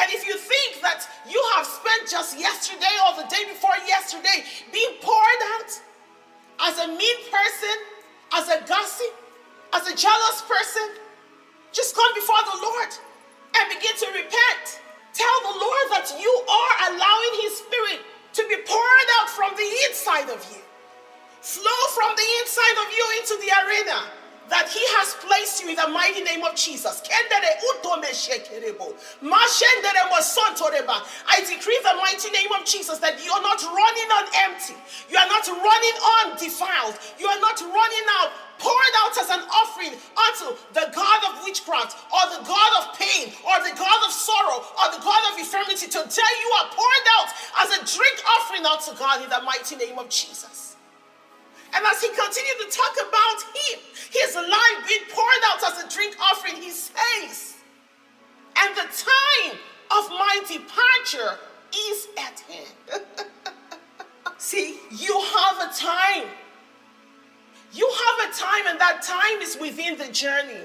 And 0.00 0.12
if 0.12 0.26
you 0.26 0.36
think 0.36 0.82
that 0.82 1.08
you 1.28 1.40
have 1.56 1.64
spent 1.64 2.10
just 2.10 2.38
yesterday 2.38 2.96
or 3.08 3.22
the 3.22 3.28
day 3.28 3.44
before 3.48 3.76
yesterday 3.86 4.44
being 4.72 5.00
poured 5.00 5.42
out 5.56 5.70
as 6.60 6.78
a 6.80 6.88
mean 6.88 7.18
person, 7.30 7.76
as 8.34 8.48
a 8.48 8.66
gossip, 8.66 9.14
as 9.74 9.86
a 9.88 9.94
jealous 9.96 10.42
person, 10.46 11.00
just 11.72 11.94
come 11.94 12.12
before 12.14 12.42
the 12.52 12.58
Lord 12.62 12.90
and 13.56 13.64
begin 13.68 13.96
to 13.98 14.08
repent. 14.12 14.64
Tell 15.14 15.38
the 15.52 15.58
Lord 15.58 15.86
that 15.96 16.12
you 16.20 16.28
are 16.28 16.74
allowing 16.92 17.32
His 17.40 17.56
Spirit 17.58 18.00
to 18.34 18.42
be 18.48 18.56
poured 18.66 19.08
out 19.20 19.30
from 19.30 19.56
the 19.56 19.68
inside 19.88 20.28
of 20.28 20.40
you, 20.52 20.60
flow 21.40 21.82
from 21.96 22.12
the 22.16 22.28
inside 22.44 22.76
of 22.84 22.88
you 22.92 23.04
into 23.20 23.34
the 23.40 23.50
arena 23.64 24.15
that 24.48 24.68
He 24.68 24.82
has 24.98 25.14
placed 25.22 25.62
you 25.62 25.70
in 25.70 25.76
the 25.76 25.88
mighty 25.88 26.22
name 26.22 26.44
of 26.44 26.54
Jesus. 26.54 27.02
I 31.26 31.40
decree 31.42 31.80
the 31.82 31.94
mighty 31.98 32.30
name 32.30 32.52
of 32.52 32.64
Jesus 32.64 32.98
that 32.98 33.24
you 33.24 33.32
are 33.32 33.42
not 33.42 33.62
running 33.62 34.10
on 34.12 34.24
empty, 34.48 34.74
you 35.10 35.18
are 35.18 35.28
not 35.28 35.46
running 35.48 35.96
on 36.20 36.36
defiled, 36.38 36.98
you 37.18 37.26
are 37.26 37.40
not 37.40 37.60
running 37.60 38.06
out 38.20 38.30
poured 38.58 38.94
out 39.04 39.12
as 39.20 39.28
an 39.30 39.44
offering 39.52 39.92
unto 39.92 40.56
the 40.72 40.88
God 40.94 41.20
of 41.28 41.44
witchcraft, 41.44 41.96
or 42.08 42.24
the 42.32 42.42
God 42.48 42.72
of 42.80 42.96
pain, 42.98 43.32
or 43.44 43.60
the 43.60 43.74
God 43.76 44.00
of 44.06 44.12
sorrow, 44.12 44.64
or 44.64 44.86
the 44.96 45.02
God 45.04 45.32
of 45.32 45.38
infirmity. 45.38 45.86
Today 45.86 46.32
you 46.40 46.50
are 46.60 46.68
poured 46.72 47.06
out 47.20 47.28
as 47.60 47.68
a 47.76 47.84
drink 47.84 48.16
offering 48.38 48.64
unto 48.64 48.96
God 48.98 49.22
in 49.22 49.28
the 49.30 49.42
mighty 49.44 49.76
name 49.76 49.98
of 49.98 50.08
Jesus. 50.08 50.76
And 51.76 51.84
as 51.86 52.00
he 52.00 52.08
continued 52.08 52.58
to 52.64 52.76
talk 52.76 52.94
about 53.08 53.38
him, 53.54 53.78
his 54.10 54.34
life 54.34 54.88
being 54.88 55.04
poured 55.12 55.42
out 55.44 55.62
as 55.70 55.84
a 55.84 55.94
drink 55.94 56.16
offering, 56.20 56.56
he 56.56 56.70
says, 56.70 57.56
And 58.58 58.74
the 58.74 58.88
time 58.90 59.58
of 59.90 60.10
my 60.10 60.40
departure 60.48 61.38
is 61.76 62.08
at 62.16 62.40
hand. 62.40 63.04
See, 64.38 64.78
you 64.90 65.20
have 65.20 65.70
a 65.70 65.74
time 65.74 66.28
you 67.76 67.86
have 67.86 68.30
a 68.30 68.34
time, 68.34 68.66
and 68.68 68.80
that 68.80 69.02
time 69.02 69.42
is 69.42 69.58
within 69.60 69.98
the 69.98 70.08
journey. 70.10 70.64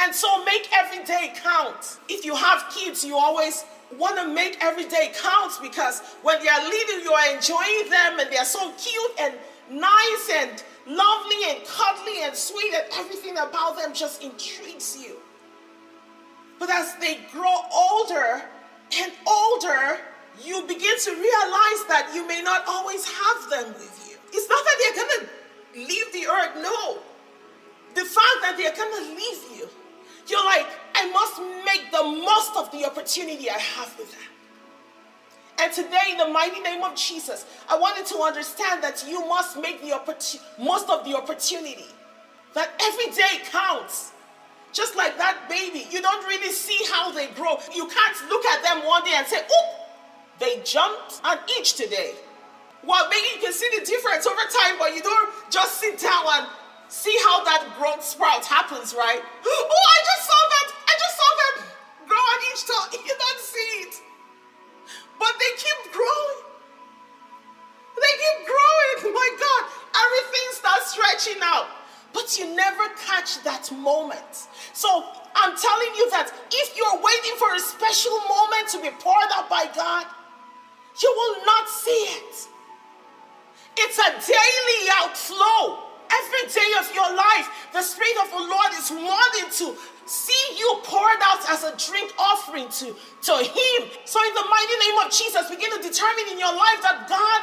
And 0.00 0.14
so 0.14 0.42
make 0.44 0.68
every 0.72 1.04
day 1.04 1.34
count. 1.36 1.98
If 2.08 2.24
you 2.24 2.34
have 2.34 2.64
kids, 2.74 3.04
you 3.04 3.16
always 3.16 3.64
want 3.98 4.16
to 4.16 4.26
make 4.28 4.58
every 4.60 4.84
day 4.84 5.12
count 5.20 5.52
because 5.62 6.02
when 6.22 6.42
they 6.42 6.48
are 6.48 6.62
little, 6.62 7.00
you 7.00 7.12
are 7.12 7.34
enjoying 7.34 7.90
them 7.90 8.20
and 8.20 8.30
they 8.30 8.36
are 8.36 8.44
so 8.44 8.72
cute 8.72 9.12
and 9.20 9.34
nice 9.70 10.30
and 10.32 10.62
lovely 10.86 11.36
and 11.48 11.64
cuddly 11.66 12.22
and 12.22 12.34
sweet, 12.34 12.74
and 12.74 12.84
everything 12.94 13.38
about 13.38 13.76
them 13.76 13.94
just 13.94 14.22
intrigues 14.22 14.98
you. 15.00 15.16
But 16.58 16.70
as 16.70 16.94
they 16.96 17.20
grow 17.32 17.56
older 17.72 18.42
and 18.98 19.12
older, 19.26 19.98
you 20.42 20.62
begin 20.62 20.98
to 20.98 21.10
realize 21.10 21.80
that 21.88 22.10
you 22.14 22.26
may 22.26 22.42
not 22.42 22.64
always 22.66 23.06
have 23.06 23.50
them 23.50 23.72
with 23.74 24.08
you. 24.10 24.16
It's 24.32 24.48
not 24.48 24.64
that 24.64 24.76
they're 24.80 25.04
going 25.04 25.26
to 25.26 25.88
leave 25.88 26.12
the 26.12 26.26
earth. 26.30 26.62
No. 26.62 26.98
The 27.94 28.04
fact 28.04 28.38
that 28.42 28.54
they're 28.56 28.74
going 28.74 29.04
to 29.04 29.10
leave 29.14 29.58
you, 29.58 29.68
you're 30.26 30.44
like, 30.44 30.66
I 30.94 31.10
must 31.10 31.40
make 31.64 31.90
the 31.90 32.02
most 32.02 32.56
of 32.56 32.70
the 32.70 32.86
opportunity 32.86 33.50
I 33.50 33.58
have 33.58 33.96
with 33.98 34.12
them. 34.12 34.28
And 35.58 35.72
today, 35.72 36.10
in 36.10 36.18
the 36.18 36.28
mighty 36.28 36.60
name 36.60 36.82
of 36.82 36.96
Jesus, 36.96 37.46
I 37.68 37.78
wanted 37.78 38.06
to 38.06 38.18
understand 38.18 38.82
that 38.82 39.04
you 39.08 39.24
must 39.26 39.56
make 39.56 39.80
the 39.80 39.90
opportun- 39.90 40.40
most 40.58 40.90
of 40.90 41.04
the 41.04 41.16
opportunity. 41.16 41.86
That 42.54 42.70
every 42.80 43.10
day 43.10 43.42
counts. 43.50 44.10
Just 44.72 44.96
like 44.96 45.16
that 45.18 45.48
baby, 45.48 45.86
you 45.90 46.02
don't 46.02 46.26
really 46.26 46.50
see 46.50 46.78
how 46.90 47.12
they 47.12 47.28
grow. 47.28 47.60
You 47.72 47.86
can't 47.86 48.28
look 48.28 48.44
at 48.46 48.62
them 48.62 48.84
one 48.84 49.04
day 49.04 49.14
and 49.14 49.26
say, 49.26 49.44
"Oh, 49.50 49.74
they 50.40 50.58
jumped 50.60 51.20
an 51.22 51.38
inch 51.56 51.74
today." 51.74 52.16
Well, 52.82 53.08
maybe 53.08 53.26
you 53.34 53.40
can 53.40 53.52
see 53.52 53.70
the 53.78 53.84
difference 53.86 54.26
over 54.26 54.42
time, 54.42 54.78
but 54.78 54.94
you 54.94 55.02
don't 55.02 55.30
just 55.50 55.78
sit 55.78 55.98
down 55.98 56.24
and 56.28 56.46
see 56.88 57.16
how 57.24 57.44
that 57.44 57.64
growth 57.78 58.04
sprout 58.04 58.44
happens, 58.44 58.94
right? 58.94 59.22
Oh, 59.46 59.86
I 59.96 59.98
just 60.04 60.26
saw 60.26 60.42
that. 60.54 60.73
Each 62.52 62.66
toe. 62.66 62.84
You 62.92 63.14
don't 63.14 63.40
see 63.40 63.72
it. 63.88 63.94
But 65.18 65.32
they 65.38 65.52
keep 65.56 65.92
growing. 65.92 66.40
They 67.96 68.14
keep 68.22 68.38
growing. 68.46 69.14
My 69.14 69.30
God, 69.38 69.62
everything 69.94 70.46
starts 70.52 70.92
stretching 70.92 71.40
out. 71.42 71.68
But 72.12 72.38
you 72.38 72.54
never 72.54 72.88
catch 72.94 73.42
that 73.42 73.70
moment. 73.72 74.46
So 74.72 75.04
I'm 75.34 75.56
telling 75.58 75.92
you 75.98 76.10
that 76.10 76.30
if 76.52 76.76
you're 76.76 76.98
waiting 77.02 77.34
for 77.38 77.54
a 77.54 77.60
special 77.60 78.14
moment 78.30 78.68
to 78.70 78.78
be 78.80 78.90
poured 79.02 79.30
out 79.34 79.50
by 79.50 79.66
God, 79.74 80.06
you 81.02 81.12
will 81.16 81.44
not 81.44 81.68
see 81.68 82.04
it. 82.22 82.48
It's 83.76 83.98
a 83.98 84.10
daily 84.14 84.90
outflow. 85.02 85.90
Every 86.06 86.46
day 86.52 86.70
of 86.78 86.94
your 86.94 87.16
life, 87.16 87.50
the 87.72 87.82
Spirit 87.82 88.14
of 88.22 88.30
the 88.30 88.38
Lord 88.38 88.70
is 88.78 88.90
wanting 88.90 89.50
to 89.50 89.76
see 90.06 90.56
you 90.56 90.80
poured 90.84 91.20
out 91.22 91.48
as 91.48 91.64
a 91.64 91.72
drink 91.76 92.12
offering 92.18 92.68
to, 92.68 92.86
to 92.94 93.34
Him. 93.44 93.80
So, 94.04 94.20
in 94.22 94.34
the 94.34 94.46
mighty 94.48 94.76
name 94.88 94.98
of 95.04 95.12
Jesus, 95.12 95.50
begin 95.50 95.70
to 95.70 95.82
determine 95.82 96.26
in 96.30 96.38
your 96.38 96.54
life 96.54 96.80
that 96.82 97.06
God, 97.08 97.40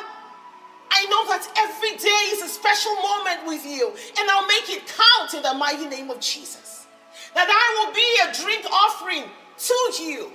I 0.91 1.06
know 1.06 1.25
that 1.27 1.48
every 1.58 1.98
day 1.98 2.22
is 2.36 2.41
a 2.41 2.48
special 2.48 2.94
moment 2.96 3.48
with 3.48 3.65
you, 3.65 3.94
and 4.18 4.30
I'll 4.30 4.48
make 4.48 4.70
it 4.70 4.84
count 4.86 5.34
in 5.34 5.41
the 5.41 5.53
mighty 5.53 5.88
name 5.88 6.10
of 6.10 6.20
Jesus. 6.20 6.88
That 7.34 7.48
I 7.48 7.65
will 7.80 7.94
be 7.94 8.10
a 8.24 8.44
drink 8.44 8.65
offering 8.72 9.24
to 9.58 10.03
you. 10.03 10.32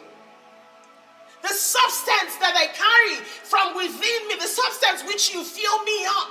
The 1.42 1.52
substance 1.52 2.36
that 2.40 2.56
I 2.56 2.66
carry 2.74 3.22
from 3.44 3.76
within 3.76 4.28
me, 4.28 4.34
the 4.34 4.48
substance 4.48 5.04
which 5.06 5.32
you 5.32 5.44
fill 5.44 5.84
me 5.84 6.06
up, 6.06 6.30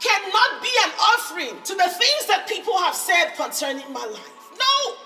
cannot 0.00 0.62
be 0.62 0.70
an 0.84 0.92
offering 1.00 1.62
to 1.62 1.74
the 1.74 1.88
things 1.88 2.26
that 2.26 2.46
people 2.48 2.76
have 2.78 2.94
said 2.94 3.34
concerning 3.36 3.90
my 3.92 4.04
life. 4.04 4.37
No. 4.58 4.96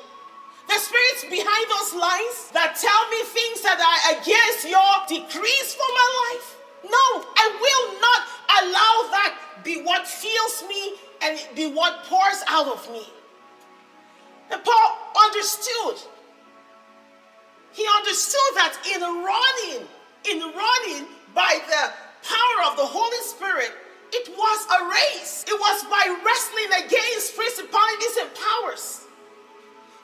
The 0.68 0.78
spirits 0.80 1.25
behind 1.28 1.64
those 1.68 1.92
lines 1.92 2.49
that 2.56 2.80
tell 2.80 3.02
me 3.12 3.21
things 3.28 3.61
that 3.61 3.76
are 3.76 4.16
against 4.16 4.64
your 4.64 4.92
decrees 5.04 5.68
for 5.76 5.85
my 5.85 6.09
life. 6.32 6.56
No, 6.85 7.06
I 7.37 7.47
will 7.61 7.87
not 8.00 8.21
allow 8.62 8.94
that 9.12 9.32
be 9.64 9.82
what 9.82 10.06
fills 10.09 10.64
me 10.68 10.97
and 11.23 11.38
be 11.54 11.71
what 11.71 12.04
pours 12.04 12.42
out 12.49 12.66
of 12.68 12.90
me. 12.90 13.04
And 14.50 14.64
Paul 14.64 14.99
understood. 15.28 16.09
He 17.73 17.87
understood 17.97 18.52
that 18.56 18.76
in 18.85 19.00
running, 19.00 19.88
in 20.28 20.40
running 20.56 21.09
by 21.35 21.61
the 21.68 21.92
power 22.26 22.71
of 22.71 22.76
the 22.76 22.85
Holy 22.85 23.23
Spirit, 23.25 23.73
it 24.12 24.28
was 24.28 24.61
a 24.73 24.80
race. 24.88 25.44
It 25.49 25.59
was 25.59 25.85
by 25.85 26.04
wrestling 26.25 26.85
against 26.85 27.37
principalities 27.37 28.16
and 28.21 28.30
powers 28.35 29.02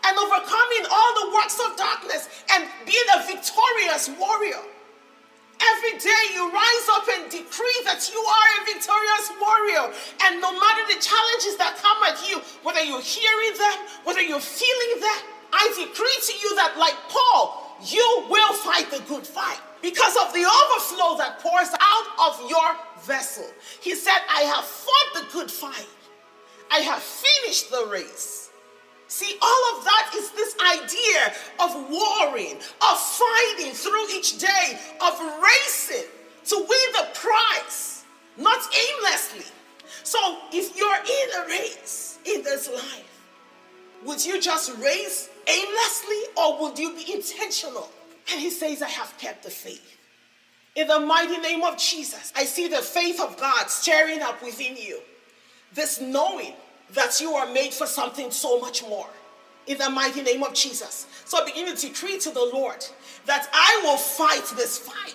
and 0.08 0.16
overcoming 0.16 0.84
all 0.88 1.12
the 1.20 1.28
works 1.36 1.60
of 1.60 1.76
darkness 1.76 2.28
and 2.50 2.64
being 2.88 3.08
a 3.12 3.26
victorious 3.28 4.08
warrior. 4.16 4.64
Every 5.60 5.98
day 5.98 6.22
you 6.32 6.48
rise 6.48 6.86
up 6.92 7.06
and 7.12 7.30
decree 7.30 7.80
that 7.84 8.08
you 8.08 8.18
are 8.18 8.48
a 8.62 8.64
victorious 8.64 9.26
warrior. 9.36 9.92
And 10.24 10.40
no 10.40 10.52
matter 10.54 10.82
the 10.88 11.00
challenges 11.02 11.58
that 11.58 11.76
come 11.82 11.98
at 12.06 12.16
you, 12.30 12.40
whether 12.62 12.82
you're 12.82 13.02
hearing 13.02 13.54
them, 13.58 13.78
whether 14.04 14.22
you're 14.22 14.40
feeling 14.40 15.00
them, 15.00 15.20
I 15.52 15.66
decree 15.76 16.18
to 16.26 16.34
you 16.40 16.54
that, 16.56 16.78
like 16.78 16.96
Paul, 17.10 17.76
you 17.84 18.24
will 18.30 18.54
fight 18.54 18.90
the 18.90 19.02
good 19.08 19.26
fight 19.26 19.60
because 19.82 20.16
of 20.16 20.32
the 20.32 20.46
overflow 20.46 21.18
that 21.18 21.40
pours 21.40 21.70
out 21.74 22.06
of 22.30 22.50
your 22.50 22.76
vessel. 23.02 23.46
He 23.80 23.94
said, 23.94 24.18
I 24.30 24.42
have 24.42 24.64
fought 24.64 25.10
the 25.14 25.32
good 25.32 25.50
fight, 25.50 25.88
I 26.70 26.80
have 26.80 27.02
finished 27.02 27.70
the 27.70 27.88
race. 27.90 28.47
See, 29.08 29.36
all 29.40 29.78
of 29.78 29.84
that 29.84 30.12
is 30.14 30.30
this 30.32 30.54
idea 30.74 31.32
of 31.60 31.90
warring, 31.90 32.56
of 32.56 32.98
fighting 32.98 33.72
through 33.72 34.06
each 34.10 34.38
day, 34.38 34.78
of 35.02 35.18
racing 35.42 36.08
to 36.44 36.56
win 36.56 36.92
the 36.92 37.08
prize, 37.14 38.04
not 38.36 38.60
aimlessly. 38.74 39.46
So, 40.04 40.18
if 40.52 40.76
you're 40.76 40.94
in 40.94 41.42
a 41.42 41.48
race 41.48 42.18
in 42.26 42.42
this 42.42 42.68
life, 42.70 43.04
would 44.04 44.24
you 44.24 44.40
just 44.40 44.76
race 44.78 45.30
aimlessly 45.46 46.22
or 46.36 46.60
would 46.60 46.78
you 46.78 46.94
be 46.94 47.12
intentional? 47.12 47.90
And 48.30 48.40
he 48.40 48.50
says, 48.50 48.82
I 48.82 48.88
have 48.88 49.16
kept 49.18 49.42
the 49.42 49.50
faith. 49.50 49.96
In 50.76 50.86
the 50.86 51.00
mighty 51.00 51.38
name 51.38 51.64
of 51.64 51.78
Jesus, 51.78 52.32
I 52.36 52.44
see 52.44 52.68
the 52.68 52.82
faith 52.82 53.20
of 53.20 53.38
God 53.38 53.68
stirring 53.70 54.20
up 54.20 54.42
within 54.42 54.76
you. 54.76 55.00
This 55.72 56.00
knowing 56.00 56.54
that 56.92 57.20
you 57.20 57.32
are 57.32 57.52
made 57.52 57.72
for 57.72 57.86
something 57.86 58.30
so 58.30 58.60
much 58.60 58.82
more. 58.82 59.08
In 59.66 59.76
the 59.76 59.90
mighty 59.90 60.22
name 60.22 60.42
of 60.42 60.54
Jesus. 60.54 61.06
So 61.26 61.42
I 61.42 61.44
begin 61.44 61.74
to 61.74 61.88
decree 61.88 62.18
to 62.20 62.30
the 62.30 62.50
Lord 62.54 62.84
that 63.26 63.48
I 63.52 63.80
will 63.84 63.98
fight 63.98 64.44
this 64.56 64.78
fight. 64.78 65.14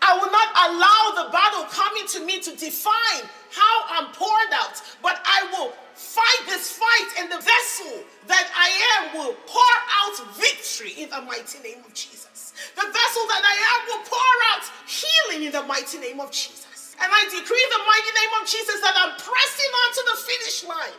I 0.00 0.16
will 0.18 0.30
not 0.32 0.48
allow 0.68 1.24
the 1.24 1.32
battle 1.32 1.64
coming 1.64 2.06
to 2.08 2.24
me 2.24 2.40
to 2.40 2.56
define 2.56 3.24
how 3.50 3.84
I'm 3.88 4.12
poured 4.12 4.52
out, 4.52 4.82
but 5.02 5.20
I 5.24 5.48
will 5.52 5.72
fight 5.94 6.42
this 6.46 6.72
fight, 6.72 7.08
and 7.18 7.30
the 7.30 7.38
vessel 7.38 8.04
that 8.26 8.50
I 8.54 8.68
am 8.96 9.18
will 9.18 9.34
pour 9.46 9.74
out 10.00 10.36
victory 10.36 10.92
in 11.02 11.08
the 11.08 11.22
mighty 11.22 11.60
name 11.60 11.84
of 11.86 11.94
Jesus. 11.94 12.52
The 12.74 12.82
vessel 12.82 13.24
that 13.28 13.42
I 13.44 13.56
am 13.72 13.80
will 13.88 14.04
pour 14.04 14.34
out 14.52 14.64
healing 14.86 15.46
in 15.46 15.52
the 15.52 15.62
mighty 15.62 15.98
name 15.98 16.20
of 16.20 16.30
Jesus. 16.30 16.63
And 17.00 17.08
I 17.10 17.22
decree 17.26 17.62
in 17.62 17.72
the 17.74 17.84
mighty 17.84 18.12
name 18.14 18.32
of 18.38 18.42
Jesus 18.46 18.78
that 18.82 18.94
I'm 18.94 19.14
pressing 19.18 19.72
on 19.72 19.88
to 19.94 20.02
the 20.12 20.16
finish 20.22 20.58
line. 20.66 20.98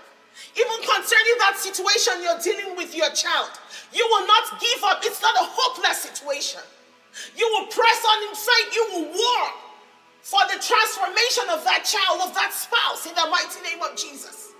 Even 0.56 0.78
concerning 0.84 1.38
that 1.40 1.56
situation 1.56 2.20
you're 2.20 2.40
dealing 2.44 2.75
with 2.75 2.96
your 2.96 3.12
child, 3.12 3.52
you 3.92 4.04
will 4.12 4.28
not 4.28 4.60
give 4.60 4.84
up. 4.84 5.00
It's 5.04 5.22
not 5.22 5.36
a 5.36 5.48
hopeless 5.48 6.04
situation. 6.04 6.64
You 7.36 7.48
will 7.56 7.68
press 7.68 8.00
on 8.04 8.18
in 8.28 8.36
faith, 8.36 8.70
you 8.75 8.86
will 8.92 9.08
war 9.16 9.44
for 10.20 10.42
the 10.52 10.60
transformation 10.60 11.48
of 11.54 11.64
that 11.64 11.86
child, 11.86 12.27
of 12.27 12.34
that 12.36 12.51
spouse, 12.51 13.05
in 13.05 13.16
the 13.16 13.27
mighty 13.29 13.62
name 13.64 13.81
of 13.84 13.96
Jesus. 13.96 14.54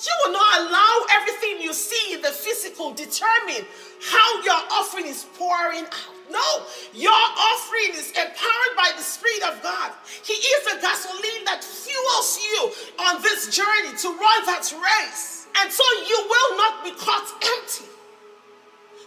You 0.00 0.12
will 0.24 0.32
not 0.32 0.60
allow 0.60 1.06
everything 1.10 1.60
you 1.60 1.72
see 1.72 2.14
in 2.14 2.22
the 2.22 2.30
physical 2.30 2.92
determine 2.92 3.66
how 4.00 4.42
your 4.42 4.60
offering 4.72 5.06
is 5.06 5.26
pouring 5.36 5.84
out. 5.84 6.14
No, 6.30 6.64
your 6.94 7.10
offering 7.12 7.90
is 7.92 8.10
empowered 8.12 8.74
by 8.76 8.92
the 8.96 9.02
Spirit 9.02 9.42
of 9.50 9.62
God. 9.62 9.92
He 10.22 10.34
is 10.34 10.64
the 10.72 10.80
gasoline 10.80 11.44
that 11.44 11.64
fuels 11.64 12.38
you 12.38 12.70
on 13.04 13.20
this 13.20 13.54
journey 13.54 13.96
to 13.98 14.08
run 14.08 14.46
that 14.46 14.72
race. 14.72 15.48
And 15.58 15.72
so 15.72 15.82
you 16.06 16.18
will 16.30 16.56
not 16.56 16.84
be 16.84 16.92
caught 16.92 17.26
empty. 17.42 17.90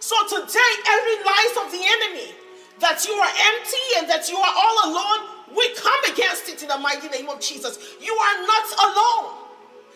So 0.02 0.16
today, 0.28 0.72
every 0.86 1.24
lies 1.24 1.56
of 1.66 1.72
the 1.72 1.80
enemy 1.80 2.36
that 2.80 3.06
you 3.08 3.14
are 3.14 3.34
empty 3.56 3.88
and 3.98 4.10
that 4.10 4.30
you 4.30 4.38
are 4.38 4.54
all 4.54 4.92
alone, 4.92 5.30
we 5.56 5.74
come 5.76 6.12
against 6.12 6.50
it 6.50 6.62
in 6.62 6.68
the 6.68 6.78
mighty 6.78 7.08
name 7.08 7.30
of 7.30 7.40
Jesus. 7.40 7.80
You 8.02 8.14
are 8.14 8.42
not 8.46 8.68
alone. 8.84 9.43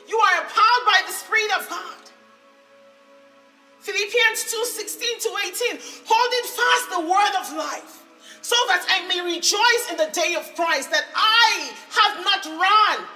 You 0.08 0.18
are 0.18 0.42
empowered 0.42 0.86
by 0.86 1.02
the 1.06 1.14
Spirit 1.14 1.52
of 1.60 1.70
God. 1.70 1.98
Philippians 3.80 4.52
2 4.52 4.66
16 4.66 5.20
to 5.20 5.30
18, 5.48 5.80
holding 6.08 6.46
fast 6.52 6.86
the 6.92 7.04
word 7.08 7.34
of 7.40 7.48
life, 7.56 8.04
so 8.42 8.56
that 8.68 8.84
I 8.90 9.08
may 9.08 9.22
rejoice 9.22 9.84
in 9.92 9.98
the 9.98 10.12
day 10.12 10.36
of 10.36 10.44
Christ, 10.56 10.92
that 10.92 11.06
I 11.16 11.72
have 11.96 12.24
not 12.24 12.44
run 12.46 13.08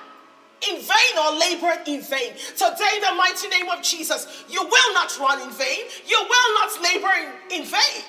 in 0.69 0.79
vain 0.79 1.13
or 1.19 1.35
labored 1.39 1.87
in 1.87 2.01
vain. 2.01 2.33
Today, 2.55 2.93
in 2.95 3.01
the 3.01 3.15
mighty 3.17 3.49
name 3.49 3.67
of 3.67 3.81
Jesus, 3.81 4.45
you 4.47 4.63
will 4.63 4.93
not 4.93 5.11
run 5.19 5.41
in 5.41 5.49
vain, 5.51 5.91
you 6.07 6.19
will 6.19 6.49
not 6.59 6.71
labor 6.81 7.11
in, 7.19 7.61
in 7.61 7.63
vain. 7.67 7.99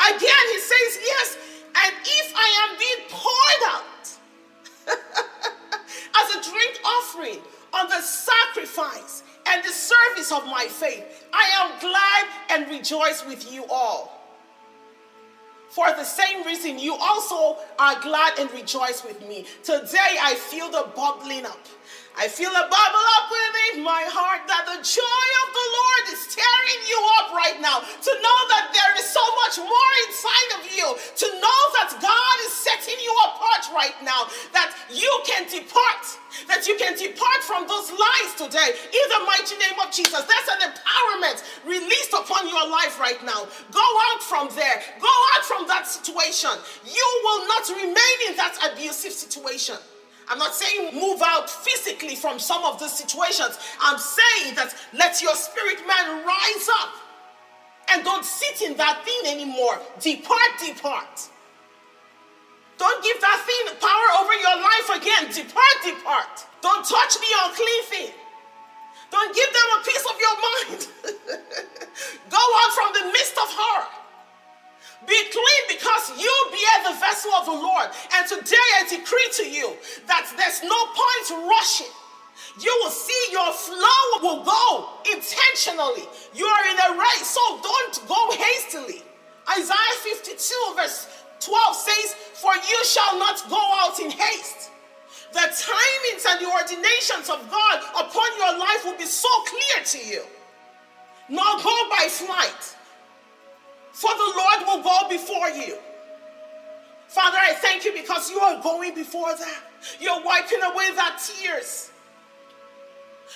Again, 0.00 0.44
he 0.52 0.60
says, 0.60 0.90
Yes, 1.00 1.38
and 1.72 1.94
if 2.04 2.34
I 2.36 2.48
am 2.64 2.70
being 2.76 3.02
poured 3.08 3.62
out 3.72 4.04
as 6.20 6.26
a 6.36 6.50
drink 6.50 6.80
offering 6.84 7.40
on 7.72 7.88
the 7.88 8.00
sacrifice 8.00 9.22
and 9.46 9.64
the 9.64 9.70
service 9.70 10.32
of 10.32 10.44
my 10.46 10.66
faith. 10.68 11.26
I 11.32 11.48
am 11.60 11.80
glad 11.80 12.26
and 12.50 12.70
rejoice 12.70 13.24
with 13.26 13.52
you 13.52 13.64
all. 13.70 14.16
For 15.70 15.86
the 15.92 16.04
same 16.04 16.44
reason, 16.44 16.80
you 16.80 16.96
also 17.00 17.58
are 17.78 18.00
glad 18.00 18.38
and 18.40 18.50
rejoice 18.52 19.04
with 19.04 19.26
me. 19.26 19.46
Today, 19.62 20.16
I 20.20 20.34
feel 20.34 20.68
the 20.68 20.88
bubbling 20.96 21.46
up. 21.46 21.64
I 22.20 22.28
feel 22.28 22.52
a 22.52 22.66
bubble 22.68 23.06
up 23.16 23.32
within 23.32 23.80
my 23.80 24.04
heart 24.12 24.44
that 24.44 24.68
the 24.68 24.76
joy 24.84 25.28
of 25.40 25.48
the 25.56 25.66
Lord 25.72 26.04
is 26.12 26.28
tearing 26.28 26.80
you 26.84 27.00
up 27.16 27.32
right 27.32 27.56
now. 27.64 27.80
To 27.80 28.12
know 28.12 28.38
that 28.52 28.76
there 28.76 28.92
is 29.00 29.08
so 29.08 29.24
much 29.40 29.56
more 29.56 29.92
inside 30.04 30.50
of 30.60 30.62
you. 30.68 30.84
To 31.00 31.26
know 31.40 31.60
that 31.80 31.96
God 31.96 32.36
is 32.44 32.52
setting 32.52 33.00
you 33.00 33.08
apart 33.24 33.72
right 33.72 33.96
now. 34.04 34.28
That 34.52 34.76
you 34.92 35.08
can 35.24 35.48
depart. 35.48 36.04
That 36.44 36.68
you 36.68 36.76
can 36.76 36.92
depart 36.92 37.40
from 37.40 37.64
those 37.64 37.88
lies 37.88 38.36
today. 38.36 38.68
In 38.68 39.06
the 39.16 39.24
mighty 39.24 39.56
name 39.56 39.80
of 39.80 39.88
Jesus. 39.88 40.20
That's 40.20 40.50
an 40.60 40.76
empowerment 40.76 41.40
released 41.64 42.12
upon 42.12 42.52
your 42.52 42.68
life 42.68 43.00
right 43.00 43.24
now. 43.24 43.48
Go 43.72 43.86
out 44.12 44.20
from 44.20 44.52
there. 44.52 44.84
Go 45.00 45.14
out 45.32 45.44
from 45.48 45.64
that 45.72 45.88
situation. 45.88 46.52
You 46.84 47.06
will 47.24 47.48
not 47.48 47.64
remain 47.80 48.16
in 48.28 48.36
that 48.36 48.60
abusive 48.60 49.16
situation. 49.16 49.80
I'm 50.30 50.38
not 50.38 50.54
saying 50.54 50.94
move 50.94 51.20
out 51.24 51.50
physically 51.50 52.14
from 52.14 52.38
some 52.38 52.62
of 52.64 52.78
these 52.78 52.92
situations. 52.92 53.58
I'm 53.80 53.98
saying 53.98 54.54
that 54.54 54.74
let 54.94 55.20
your 55.20 55.34
spirit 55.34 55.78
man 55.86 56.24
rise 56.24 56.68
up 56.80 56.94
and 57.90 58.04
don't 58.04 58.24
sit 58.24 58.62
in 58.62 58.76
that 58.76 59.02
thing 59.04 59.32
anymore. 59.34 59.80
Depart, 59.98 60.54
depart. 60.64 61.28
Don't 62.78 63.02
give 63.02 63.20
that 63.20 63.42
thing 63.44 63.74
power 63.82 64.08
over 64.22 64.34
your 64.38 64.56
life 64.62 65.02
again. 65.02 65.34
Depart, 65.34 65.76
depart. 65.84 66.46
Don't 66.62 66.86
touch 66.86 67.18
the 67.18 67.30
unclean 67.44 67.82
thing. 67.90 68.14
Don't 69.10 69.34
give 69.34 69.50
them 69.52 69.68
a 69.74 69.84
piece 69.84 70.06
of 70.06 70.16
your 70.16 70.36
mind. 70.46 70.80
Go 72.30 72.38
out 72.38 72.72
from 72.78 72.90
the 72.94 73.12
midst 73.12 73.36
of 73.36 73.50
her. 73.50 73.99
Be 75.06 75.20
clean 75.32 75.62
because 75.68 76.20
you 76.20 76.32
bear 76.50 76.92
the 76.92 77.00
vessel 77.00 77.32
of 77.34 77.46
the 77.46 77.56
Lord. 77.56 77.88
And 78.14 78.26
today 78.28 78.68
I 78.76 78.84
decree 78.88 79.28
to 79.40 79.46
you 79.48 79.76
that 80.06 80.28
there's 80.36 80.62
no 80.62 80.80
point 80.92 81.48
rushing. 81.48 81.92
You 82.60 82.76
will 82.82 82.90
see 82.90 83.32
your 83.32 83.52
flow 83.52 84.04
will 84.22 84.44
go 84.44 84.88
intentionally. 85.10 86.04
You 86.34 86.46
are 86.46 86.64
in 86.68 86.78
a 86.78 87.00
race, 87.00 87.28
so 87.30 87.40
don't 87.62 88.08
go 88.08 88.30
hastily. 88.36 89.02
Isaiah 89.48 89.96
52, 90.02 90.74
verse 90.76 91.08
12 91.40 91.76
says, 91.76 92.14
For 92.34 92.54
you 92.54 92.84
shall 92.84 93.18
not 93.18 93.42
go 93.48 93.60
out 93.80 93.98
in 94.00 94.10
haste. 94.10 94.70
The 95.32 95.46
timings 95.46 96.26
and 96.28 96.44
the 96.44 96.50
ordinations 96.50 97.30
of 97.30 97.50
God 97.50 97.78
upon 97.94 98.28
your 98.36 98.58
life 98.58 98.84
will 98.84 98.98
be 98.98 99.06
so 99.06 99.28
clear 99.46 99.84
to 99.84 99.98
you. 99.98 100.22
Now 101.28 101.56
go 101.62 101.88
by 101.88 102.08
flight. 102.10 102.76
For 103.92 104.10
the 104.10 104.32
Lord 104.36 104.66
will 104.66 104.82
go 104.82 105.08
before 105.08 105.48
you. 105.50 105.76
Father, 107.08 107.38
I 107.38 107.54
thank 107.54 107.84
you 107.84 107.92
because 107.92 108.30
you 108.30 108.38
are 108.38 108.62
going 108.62 108.94
before 108.94 109.34
them. 109.34 109.60
You're 109.98 110.22
wiping 110.24 110.62
away 110.62 110.94
their 110.94 111.10
tears. 111.18 111.90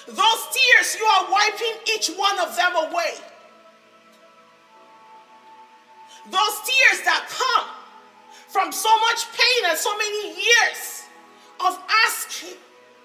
Those 0.06 0.42
tears, 0.52 0.96
you 0.98 1.04
are 1.04 1.26
wiping 1.30 1.74
each 1.94 2.08
one 2.10 2.38
of 2.38 2.54
them 2.54 2.76
away. 2.76 3.14
Those 6.30 6.56
tears 6.64 7.04
that 7.04 7.26
come 7.28 7.66
from 8.48 8.70
so 8.72 8.88
much 9.00 9.26
pain 9.32 9.70
and 9.70 9.76
so 9.76 9.96
many 9.98 10.28
years 10.28 11.04
of 11.66 11.78
asking 12.06 12.56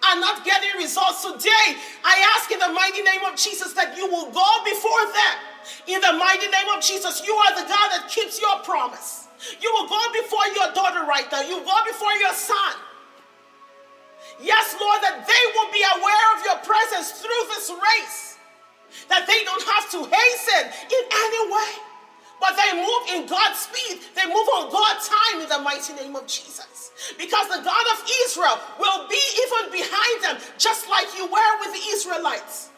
and 0.05 0.21
not 0.21 0.45
getting 0.45 0.69
results 0.77 1.23
today, 1.25 1.77
I 2.05 2.37
ask 2.37 2.51
in 2.51 2.59
the 2.59 2.69
mighty 2.69 3.01
name 3.01 3.25
of 3.25 3.35
Jesus 3.35 3.73
that 3.73 3.97
you 3.97 4.05
will 4.07 4.31
go 4.31 4.63
before 4.63 5.05
them 5.11 5.48
in 5.87 6.01
the 6.01 6.13
mighty 6.13 6.47
name 6.47 6.69
of 6.75 6.83
Jesus, 6.83 7.25
you 7.25 7.33
are 7.33 7.55
the 7.55 7.67
God 7.67 7.87
that 7.95 8.07
keeps 8.09 8.39
your 8.39 8.59
promise. 8.63 9.27
You 9.61 9.71
will 9.73 9.87
go 9.87 10.01
before 10.13 10.45
your 10.55 10.73
daughter 10.73 11.05
right 11.05 11.25
now. 11.31 11.41
You 11.41 11.59
will 11.59 11.65
go 11.65 11.79
before 11.87 12.13
your 12.19 12.33
son. 12.33 12.75
Yes, 14.41 14.75
Lord, 14.79 14.99
that 15.03 15.27
they 15.27 15.43
will 15.55 15.71
be 15.71 15.83
aware 15.99 16.27
of 16.35 16.39
your 16.47 16.59
presence 16.63 17.19
through 17.19 17.43
this 17.51 17.71
race, 17.71 18.37
that 19.07 19.27
they 19.27 19.43
don't 19.43 19.63
have 19.63 19.91
to 19.91 19.99
hasten 20.07 20.63
in 20.87 21.03
any 21.11 21.41
way, 21.51 21.71
but 22.39 22.55
they 22.55 22.71
move 22.79 23.03
in 23.15 23.27
God's 23.27 23.59
speed. 23.59 23.99
They 24.15 24.25
move 24.25 24.47
on 24.55 24.71
God's 24.71 25.07
time 25.07 25.43
in 25.43 25.49
the 25.49 25.59
mighty 25.59 25.91
name 25.93 26.15
of 26.15 26.25
Jesus. 26.27 26.91
Because 27.17 27.47
the 27.47 27.63
God 27.63 27.85
of 27.95 28.03
Israel 28.27 28.59
will 28.79 29.07
be 29.07 29.19
even 29.43 29.71
behind 29.71 30.23
them, 30.23 30.35
just 30.57 30.89
like 30.89 31.07
you 31.17 31.27
were 31.27 31.53
with 31.59 31.73
the 31.75 31.83
Israelites. 31.91 32.69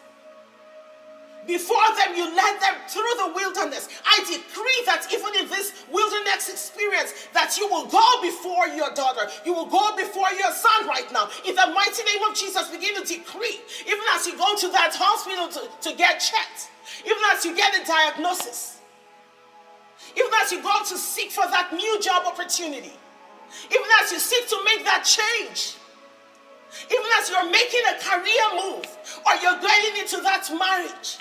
Before 1.47 1.89
them, 1.97 2.15
you 2.15 2.25
led 2.35 2.61
them 2.61 2.75
through 2.87 3.13
the 3.17 3.33
wilderness. 3.33 3.89
I 4.05 4.19
decree 4.29 4.81
that 4.85 5.07
even 5.11 5.33
in 5.41 5.49
this 5.49 5.85
wilderness 5.91 6.49
experience, 6.49 7.27
that 7.33 7.57
you 7.57 7.67
will 7.67 7.87
go 7.87 8.21
before 8.21 8.67
your 8.67 8.93
daughter. 8.93 9.25
You 9.43 9.53
will 9.53 9.65
go 9.65 9.95
before 9.97 10.29
your 10.37 10.51
son 10.51 10.87
right 10.87 11.09
now. 11.11 11.29
In 11.45 11.55
the 11.55 11.67
mighty 11.73 12.03
name 12.03 12.21
of 12.29 12.37
Jesus, 12.37 12.69
begin 12.69 12.93
to 12.93 13.05
decree. 13.07 13.57
Even 13.87 14.05
as 14.13 14.27
you 14.27 14.37
go 14.37 14.55
to 14.55 14.67
that 14.69 14.93
hospital 14.93 15.49
to, 15.49 15.89
to 15.89 15.97
get 15.97 16.21
checked, 16.21 16.69
even 17.05 17.21
as 17.33 17.43
you 17.43 17.55
get 17.55 17.73
a 17.73 17.85
diagnosis, 17.85 18.79
even 20.15 20.31
as 20.43 20.51
you 20.51 20.61
go 20.61 20.77
to 20.85 20.97
seek 20.97 21.31
for 21.31 21.45
that 21.49 21.73
new 21.73 21.99
job 22.01 22.25
opportunity, 22.27 22.93
even 23.65 23.89
as 24.03 24.11
you 24.11 24.19
seek 24.19 24.47
to 24.47 24.57
make 24.63 24.85
that 24.85 25.03
change, 25.03 25.75
even 26.85 27.05
as 27.19 27.29
you're 27.29 27.49
making 27.49 27.81
a 27.89 27.97
career 27.99 28.45
move 28.55 28.85
or 29.25 29.33
you're 29.41 29.59
going 29.59 29.97
into 29.99 30.21
that 30.21 30.47
marriage, 30.57 31.17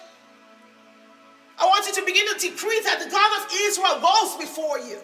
I 1.61 1.67
want 1.67 1.87
you 1.87 1.93
to 1.95 2.05
begin 2.05 2.27
to 2.33 2.39
decree 2.41 2.81
that 2.85 3.05
the 3.05 3.11
God 3.11 3.31
of 3.37 3.45
Israel 3.69 4.01
goes 4.01 4.37
before 4.41 4.81
you. 4.81 4.99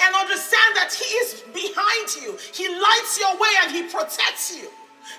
And 0.00 0.14
understand 0.14 0.70
that 0.74 0.90
He 0.90 1.04
is 1.20 1.44
behind 1.52 2.06
you. 2.16 2.38
He 2.54 2.68
lights 2.68 3.20
your 3.20 3.36
way 3.36 3.52
and 3.62 3.70
He 3.70 3.82
protects 3.84 4.56
you. 4.56 4.68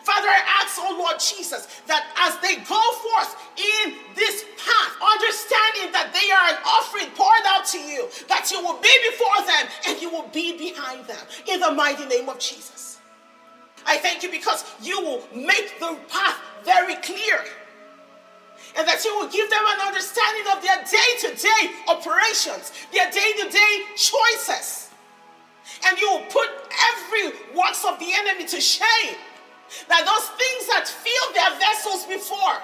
Father, 0.03 0.27
I 0.27 0.41
ask, 0.61 0.77
oh 0.79 0.95
Lord 0.97 1.19
Jesus, 1.19 1.67
that 1.87 2.05
as 2.17 2.37
they 2.41 2.57
go 2.65 2.81
forth 3.01 3.35
in 3.57 3.93
this 4.15 4.45
path, 4.57 4.91
understanding 5.01 5.91
that 5.93 6.13
they 6.13 6.29
are 6.29 6.53
an 6.53 6.59
offering 6.65 7.09
poured 7.15 7.45
out 7.47 7.65
to 7.73 7.79
you, 7.79 8.07
that 8.27 8.49
you 8.51 8.61
will 8.61 8.79
be 8.81 8.93
before 9.09 9.45
them 9.45 9.65
and 9.87 10.01
you 10.01 10.09
will 10.09 10.27
be 10.29 10.57
behind 10.57 11.05
them 11.05 11.21
in 11.47 11.59
the 11.59 11.71
mighty 11.71 12.05
name 12.05 12.29
of 12.29 12.39
Jesus. 12.39 12.99
I 13.85 13.97
thank 13.97 14.21
you 14.21 14.29
because 14.29 14.63
you 14.81 15.01
will 15.01 15.23
make 15.33 15.79
the 15.79 15.97
path 16.09 16.37
very 16.63 16.95
clear 16.97 17.45
and 18.77 18.87
that 18.87 19.03
you 19.03 19.13
will 19.17 19.29
give 19.29 19.49
them 19.49 19.63
an 19.65 19.87
understanding 19.87 20.45
of 20.51 20.61
their 20.61 20.79
day 20.85 21.09
to 21.25 21.29
day 21.35 21.61
operations, 21.87 22.71
their 22.93 23.09
day 23.11 23.31
to 23.41 23.49
day 23.49 23.73
choices. 23.95 24.89
And 25.85 25.97
you 25.99 26.09
will 26.09 26.25
put 26.27 26.49
every 26.93 27.55
works 27.55 27.85
of 27.85 27.99
the 27.99 28.11
enemy 28.13 28.45
to 28.47 28.59
shame. 28.59 29.15
That 29.87 30.01
those 30.01 30.27
things 30.33 30.65
that 30.73 30.87
filled 30.87 31.35
their 31.35 31.53
vessels 31.59 32.05
before, 32.05 32.57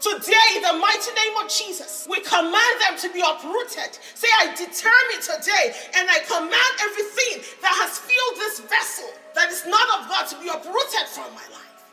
Today, 0.00 0.48
in 0.56 0.62
the 0.62 0.78
mighty 0.78 1.12
name 1.14 1.36
of 1.44 1.50
Jesus, 1.50 2.06
we 2.08 2.20
command 2.20 2.74
them 2.86 2.98
to 2.98 3.12
be 3.12 3.20
uprooted. 3.20 3.98
Say, 4.14 4.28
I 4.40 4.54
determine 4.54 5.20
today 5.22 5.74
and 5.96 6.08
I 6.10 6.20
command 6.26 6.72
everything 6.82 7.42
that 7.62 7.74
has 7.82 7.98
filled 7.98 8.36
this 8.36 8.60
vessel 8.60 9.10
that 9.34 9.50
is 9.50 9.64
not 9.66 10.00
of 10.00 10.08
God 10.08 10.26
to 10.28 10.36
be 10.38 10.48
uprooted 10.48 11.08
from 11.08 11.32
my 11.34 11.46
life. 11.54 11.84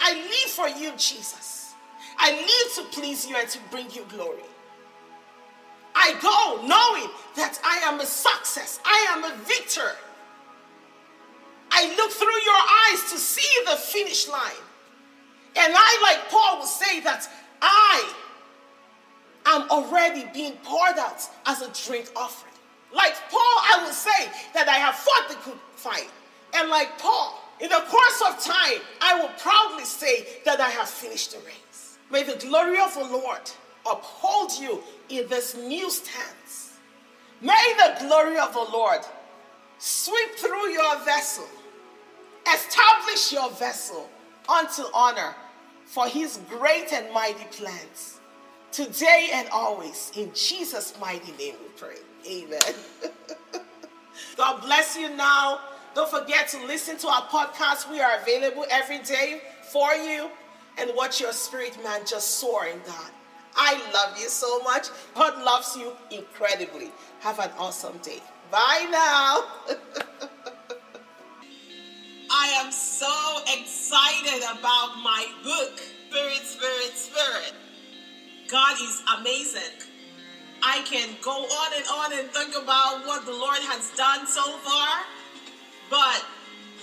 I 0.00 0.14
live 0.14 0.50
for 0.50 0.68
you, 0.68 0.92
Jesus. 0.96 1.53
I 2.18 2.32
need 2.32 2.74
to 2.76 2.98
please 2.98 3.26
you 3.26 3.36
and 3.36 3.48
to 3.48 3.58
bring 3.70 3.90
you 3.90 4.04
glory. 4.08 4.42
I 5.94 6.12
go 6.20 6.66
knowing 6.66 7.10
that 7.36 7.58
I 7.64 7.78
am 7.88 8.00
a 8.00 8.06
success, 8.06 8.80
I 8.84 9.06
am 9.10 9.24
a 9.24 9.36
victor. 9.44 9.92
I 11.70 11.94
look 11.96 12.10
through 12.12 12.26
your 12.26 13.02
eyes 13.04 13.10
to 13.12 13.18
see 13.18 13.64
the 13.64 13.76
finish 13.76 14.28
line. 14.28 14.64
And 15.56 15.72
I, 15.76 15.98
like 16.02 16.30
Paul, 16.30 16.58
will 16.58 16.66
say 16.66 17.00
that 17.00 17.28
I 17.60 18.12
am 19.46 19.68
already 19.70 20.24
being 20.32 20.52
poured 20.64 20.98
out 20.98 21.28
as 21.46 21.62
a 21.62 21.70
drink 21.88 22.10
offering. 22.14 22.54
Like 22.92 23.14
Paul, 23.30 23.40
I 23.40 23.80
will 23.84 23.92
say 23.92 24.30
that 24.52 24.68
I 24.68 24.74
have 24.74 24.94
fought 24.94 25.28
the 25.28 25.50
good 25.50 25.58
fight. 25.74 26.10
And 26.54 26.70
like 26.70 26.96
Paul, 26.98 27.40
in 27.60 27.68
the 27.68 27.82
course 27.88 28.22
of 28.28 28.40
time, 28.40 28.80
I 29.00 29.20
will 29.20 29.30
proudly 29.38 29.84
say 29.84 30.26
that 30.44 30.60
I 30.60 30.70
have 30.70 30.88
finished 30.88 31.32
the 31.32 31.38
race. 31.38 31.63
May 32.10 32.22
the 32.22 32.36
glory 32.36 32.78
of 32.80 32.94
the 32.94 33.04
Lord 33.04 33.50
uphold 33.90 34.52
you 34.58 34.82
in 35.08 35.28
this 35.28 35.56
new 35.56 35.90
stance. 35.90 36.78
May 37.40 37.74
the 37.76 38.06
glory 38.06 38.38
of 38.38 38.52
the 38.52 38.66
Lord 38.72 39.00
sweep 39.78 40.30
through 40.36 40.70
your 40.70 40.98
vessel, 41.04 41.46
establish 42.52 43.32
your 43.32 43.50
vessel 43.50 44.08
unto 44.48 44.82
honor 44.94 45.34
for 45.84 46.06
his 46.06 46.38
great 46.48 46.92
and 46.92 47.12
mighty 47.12 47.44
plans. 47.50 48.20
Today 48.72 49.28
and 49.32 49.48
always, 49.50 50.10
in 50.16 50.32
Jesus' 50.34 50.94
mighty 51.00 51.32
name 51.32 51.54
we 51.62 51.68
pray. 51.76 51.96
Amen. 52.26 52.74
God 54.36 54.62
bless 54.62 54.96
you 54.96 55.14
now. 55.14 55.60
Don't 55.94 56.10
forget 56.10 56.48
to 56.48 56.66
listen 56.66 56.96
to 56.98 57.08
our 57.08 57.22
podcast. 57.22 57.90
We 57.90 58.00
are 58.00 58.18
available 58.20 58.64
every 58.70 58.98
day 59.00 59.42
for 59.70 59.92
you 59.94 60.28
and 60.78 60.90
watch 60.94 61.20
your 61.20 61.32
spirit 61.32 61.82
man 61.82 62.00
just 62.06 62.38
soaring, 62.38 62.80
God. 62.86 63.10
I 63.56 63.80
love 63.92 64.18
you 64.18 64.28
so 64.28 64.60
much. 64.60 64.88
God 65.14 65.42
loves 65.44 65.76
you 65.76 65.92
incredibly. 66.10 66.90
Have 67.20 67.38
an 67.38 67.50
awesome 67.58 67.98
day. 67.98 68.20
Bye 68.50 68.86
now. 68.90 69.44
I 72.30 72.48
am 72.64 72.72
so 72.72 73.40
excited 73.58 74.42
about 74.42 74.96
my 75.02 75.26
book, 75.44 75.80
Spirit, 76.08 76.42
Spirit, 76.42 76.96
Spirit. 76.96 77.52
God 78.48 78.76
is 78.80 79.02
amazing. 79.18 79.62
I 80.62 80.82
can 80.82 81.10
go 81.22 81.30
on 81.30 81.72
and 81.76 81.84
on 81.92 82.12
and 82.18 82.30
think 82.30 82.56
about 82.56 83.06
what 83.06 83.24
the 83.24 83.32
Lord 83.32 83.58
has 83.58 83.90
done 83.96 84.26
so 84.26 84.42
far, 84.58 85.04
but 85.90 86.24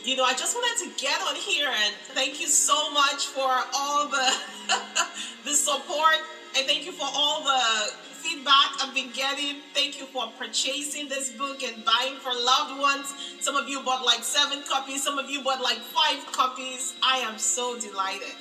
you 0.04 0.16
know, 0.16 0.24
I 0.24 0.34
just 0.34 0.56
wanted 0.56 0.84
to 0.86 1.02
get 1.02 1.22
on 1.22 1.36
here 1.36 1.70
and 1.70 1.94
thank 2.14 2.40
you 2.40 2.48
so 2.48 2.92
much 2.92 3.28
for 3.28 3.50
all 3.74 4.08
the 4.08 4.36
the 5.46 5.54
support 5.54 6.18
and 6.58 6.66
thank 6.66 6.86
you 6.86 6.92
for 6.92 7.08
all 7.14 7.44
the 7.44 7.94
feedback 8.22 8.78
I've 8.82 8.94
been 8.94 9.12
getting. 9.12 9.62
Thank 9.74 10.00
you 10.00 10.06
for 10.08 10.28
purchasing 10.40 11.08
this 11.08 11.32
book 11.32 11.62
and 11.64 11.86
buying 11.86 12.16
for 12.18 12.34
loved 12.34 12.80
ones. 12.80 13.14
Some 13.40 13.56
of 13.56 13.68
you 13.68 13.82
bought 13.82 14.04
like 14.04 14.24
seven 14.24 14.64
copies, 14.64 15.04
some 15.04 15.20
of 15.20 15.30
you 15.30 15.44
bought 15.44 15.62
like 15.62 15.80
five 15.80 16.26
copies. 16.32 16.94
I 17.04 17.18
am 17.18 17.38
so 17.38 17.80
delighted. 17.80 18.36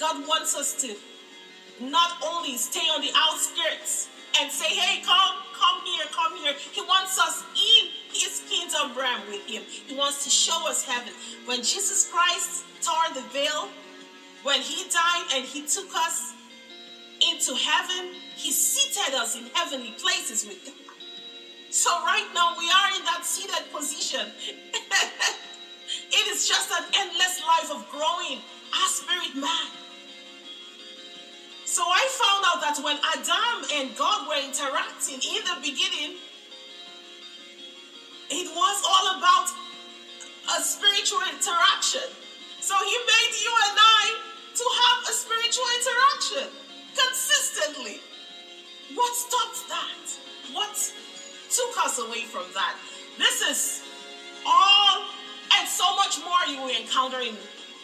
God 0.00 0.26
wants 0.26 0.56
us 0.56 0.74
to 0.82 0.94
not 1.80 2.12
only 2.24 2.56
stay 2.56 2.86
on 2.94 3.02
the 3.02 3.10
outskirts 3.14 4.08
and 4.40 4.50
say, 4.50 4.68
hey, 4.68 5.02
come, 5.02 5.36
come 5.52 5.84
here, 5.84 6.04
come 6.12 6.36
here. 6.36 6.54
He 6.72 6.80
wants 6.82 7.18
us 7.18 7.42
in 7.54 7.88
his 8.16 8.42
kingdom 8.48 8.96
realm 8.96 9.22
with 9.28 9.46
him. 9.46 9.62
He 9.66 9.94
wants 9.94 10.24
to 10.24 10.30
show 10.30 10.68
us 10.68 10.84
heaven. 10.84 11.12
When 11.44 11.58
Jesus 11.58 12.08
Christ 12.10 12.64
tore 12.80 13.14
the 13.14 13.22
veil, 13.28 13.68
when 14.42 14.60
he 14.60 14.88
died 14.88 15.26
and 15.34 15.44
he 15.44 15.62
took 15.62 15.94
us 15.94 16.32
into 17.20 17.54
heaven, 17.54 18.14
he 18.36 18.50
seated 18.50 19.14
us 19.14 19.36
in 19.36 19.46
heavenly 19.54 19.92
places 19.92 20.46
with 20.46 20.64
God. 20.64 20.74
So 21.70 21.90
right 22.04 22.28
now 22.34 22.54
we 22.58 22.70
are 22.70 22.96
in 22.96 23.04
that 23.04 23.24
seated 23.24 23.70
position. 23.72 24.30
it 26.10 26.26
is 26.28 26.48
just 26.48 26.70
an 26.70 26.84
endless 26.96 27.42
life 27.46 27.70
of 27.70 27.88
growing 27.90 28.40
our 28.72 28.88
spirit 28.88 29.34
man. 29.34 29.70
So 31.64 31.82
I 31.82 32.06
found 32.22 32.44
out 32.46 32.60
that 32.62 32.82
when 32.84 32.96
Adam 33.02 33.68
and 33.74 33.96
God 33.96 34.28
were 34.28 34.40
interacting 34.40 35.20
in 35.20 35.42
the 35.44 35.58
beginning, 35.60 36.16
it 38.30 38.48
was 38.54 38.78
all 38.82 39.18
about 39.18 39.48
a 40.58 40.62
spiritual 40.62 41.20
interaction. 41.30 42.08
So 42.60 42.74
he 42.74 42.96
made 43.06 43.34
you 43.42 43.52
and 43.70 43.78
I 43.78 44.04
to 44.54 44.64
have 44.64 44.98
a 45.10 45.12
spiritual 45.12 45.68
interaction 45.78 46.48
consistently. 46.96 48.00
What 48.94 49.14
stopped 49.14 49.68
that? 49.68 50.06
What 50.52 50.74
took 51.50 51.84
us 51.84 51.98
away 51.98 52.22
from 52.22 52.44
that? 52.54 52.74
This 53.18 53.42
is 53.42 53.82
all 54.46 55.04
and 55.58 55.68
so 55.68 55.94
much 55.96 56.18
more 56.24 56.42
you 56.48 56.60
will 56.62 56.74
encounter 56.74 57.20
in 57.20 57.36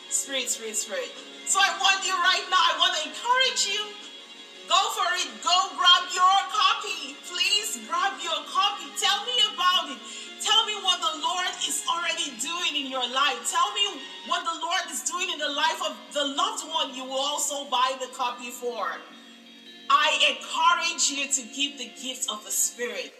spirit, 0.09 0.49
spirit, 0.49 0.77
spirit. 0.77 1.13
So 1.47 1.59
I 1.61 1.71
want 1.79 2.07
you 2.07 2.15
right 2.15 2.47
now, 2.51 2.59
I 2.59 2.75
want 2.79 2.97
to 2.99 3.09
encourage 3.09 3.67
you 3.67 3.95
Go 4.69 4.79
for 4.95 5.05
it. 5.19 5.29
Go 5.43 5.57
grab 5.77 6.09
your 6.15 6.37
copy. 6.49 7.17
Please 7.27 7.79
grab 7.89 8.15
your 8.23 8.41
copy. 8.47 8.87
Tell 8.97 9.25
me 9.27 9.37
about 9.53 9.91
it. 9.91 9.99
Tell 10.43 10.67
me 10.67 10.75
what 10.83 10.99
the 11.01 11.23
Lord 11.23 11.55
is 11.69 11.85
already 11.87 12.35
doing 12.41 12.85
in 12.85 12.91
your 12.91 13.07
life. 13.09 13.39
Tell 13.51 13.73
me 13.75 14.03
what 14.27 14.45
the 14.45 14.59
Lord 14.61 14.83
is 14.91 15.03
doing 15.03 15.31
in 15.31 15.39
the 15.39 15.49
life 15.49 15.81
of 15.87 15.97
the 16.13 16.25
loved 16.25 16.67
one 16.69 16.95
you 16.95 17.05
will 17.05 17.21
also 17.21 17.65
buy 17.71 17.95
the 18.01 18.09
copy 18.15 18.51
for. 18.51 18.87
I 19.89 20.35
encourage 20.35 21.11
you 21.11 21.29
to 21.29 21.43
give 21.55 21.79
the 21.79 21.91
gift 22.03 22.31
of 22.31 22.45
the 22.45 22.51
Spirit. 22.51 23.13